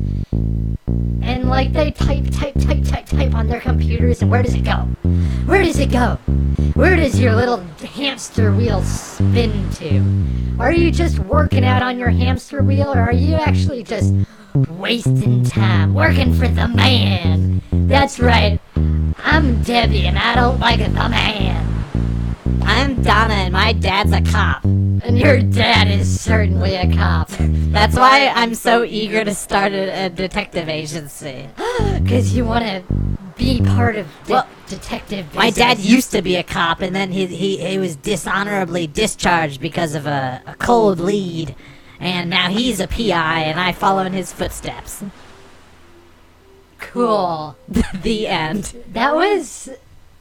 [1.32, 4.66] And like they type, type, type, type, type on their computers, and where does it
[4.66, 4.80] go?
[5.46, 6.16] Where does it go?
[6.74, 7.60] Where does your little
[7.96, 10.62] hamster wheel spin to?
[10.62, 14.14] Are you just working out on your hamster wheel, or are you actually just
[14.68, 17.62] wasting time working for the man?
[17.72, 18.60] That's right.
[19.24, 21.81] I'm Debbie, and I don't like the man.
[22.74, 24.64] I'm Donna, and my dad's a cop.
[24.64, 27.30] And your dad is certainly a cop.
[27.38, 31.50] That's why I'm so eager to start a, a detective agency.
[32.02, 32.84] Because you want to
[33.38, 35.36] be part of de- Well, detective business.
[35.36, 39.62] My dad used to be a cop, and then he he, he was dishonorably discharged
[39.62, 41.56] because of a, a cold lead,
[42.00, 45.04] and now he's a PI, and I follow in his footsteps.
[46.80, 47.56] Cool.
[47.94, 48.74] the end.
[48.94, 49.70] That was.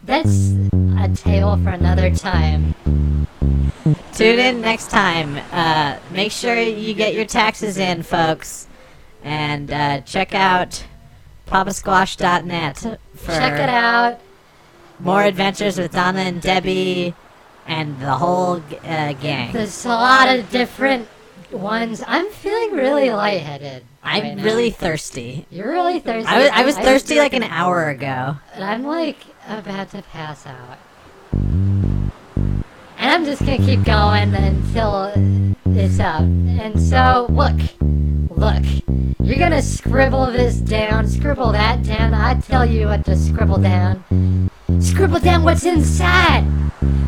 [0.02, 0.54] That's
[1.00, 2.74] a tale for another time.
[4.12, 5.36] Tune in next time.
[5.52, 8.68] Uh, make sure you get your taxes in, folks,
[9.22, 10.84] and uh, check out
[11.46, 12.76] papasquash.net
[13.14, 14.20] for Check it out.
[14.98, 17.14] more adventures with Donna and Debbie
[17.66, 19.52] and the whole uh, gang.
[19.52, 21.08] There's a lot of different
[21.50, 22.02] ones.
[22.06, 23.84] I'm feeling really lightheaded.
[24.02, 25.46] I'm right really thirsty.
[25.50, 26.28] You're really thirsty.
[26.28, 28.36] I was, I was thirsty like an hour ago.
[28.54, 29.18] And I'm like
[29.48, 30.78] about to pass out.
[31.32, 32.12] And
[32.98, 35.12] I'm just gonna keep going until
[35.66, 36.22] it's up.
[36.22, 37.56] And so, look,
[38.30, 38.62] look,
[39.22, 42.14] you're gonna scribble this down, scribble that down.
[42.14, 44.50] I tell you what to scribble down.
[44.80, 46.44] Scribble down what's inside.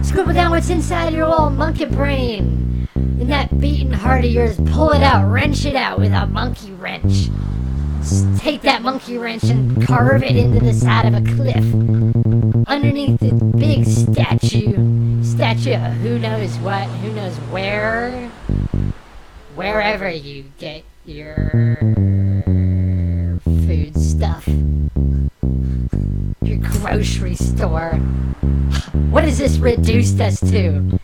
[0.02, 2.88] Scribble down what's inside your little monkey brain.
[2.94, 6.72] In that beating heart of yours, pull it out, wrench it out with a monkey
[6.72, 7.28] wrench.
[8.00, 12.31] S- Take that monkey wrench and carve it into the side of a cliff
[12.66, 18.28] underneath the big statue, statue who knows what, who knows where,
[19.54, 21.78] wherever you get your
[23.44, 24.46] food stuff,
[26.42, 27.92] your grocery store.
[29.10, 30.98] What has this reduced us to?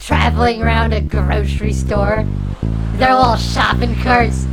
[0.00, 2.26] Traveling around a grocery store,
[2.94, 4.46] they're all shopping carts.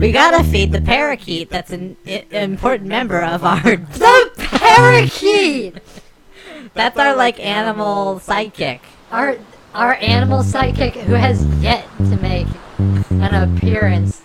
[0.00, 1.50] We gotta feed the parakeet.
[1.50, 3.60] That's an i- important member of our.
[3.76, 5.76] The parakeet!
[6.74, 8.80] That's our like animal sidekick.
[9.10, 9.36] our
[9.74, 12.46] our animal sidekick who has yet to make
[12.78, 14.22] an appearance.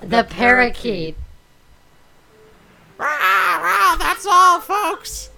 [0.00, 1.16] The parakeet.
[2.98, 5.30] Wow, that's all, folks.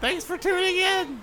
[0.00, 1.20] Thanks for tuning in.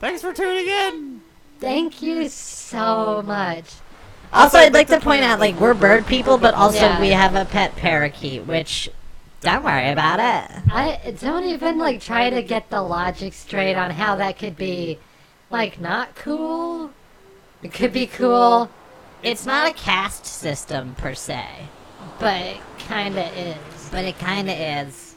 [0.00, 1.20] Thanks for tuning in.
[1.60, 3.66] Thank you so much.
[4.32, 7.00] Also, I'd like to point out, like, we're bird people, but also Yeah.
[7.00, 8.88] we have a pet parakeet, which.
[9.42, 10.62] Don't worry about it.
[10.72, 14.98] I don't even like try to get the logic straight on how that could be
[15.50, 16.90] like not cool.
[17.60, 18.70] It could be cool,
[19.22, 21.44] It's not a caste system per se,
[22.20, 23.88] but it kinda is.
[23.90, 25.11] but it kind of is.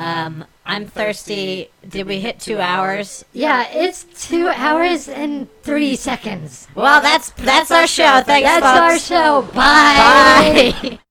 [0.00, 1.70] Um, I'm thirsty.
[1.86, 3.22] Did we hit two hours?
[3.34, 6.66] Yeah, it's two hours and three seconds.
[6.74, 8.22] Well, that's that's our show.
[8.24, 9.42] Thanks, That's our show.
[9.52, 10.72] Bye.
[10.82, 10.98] Bye.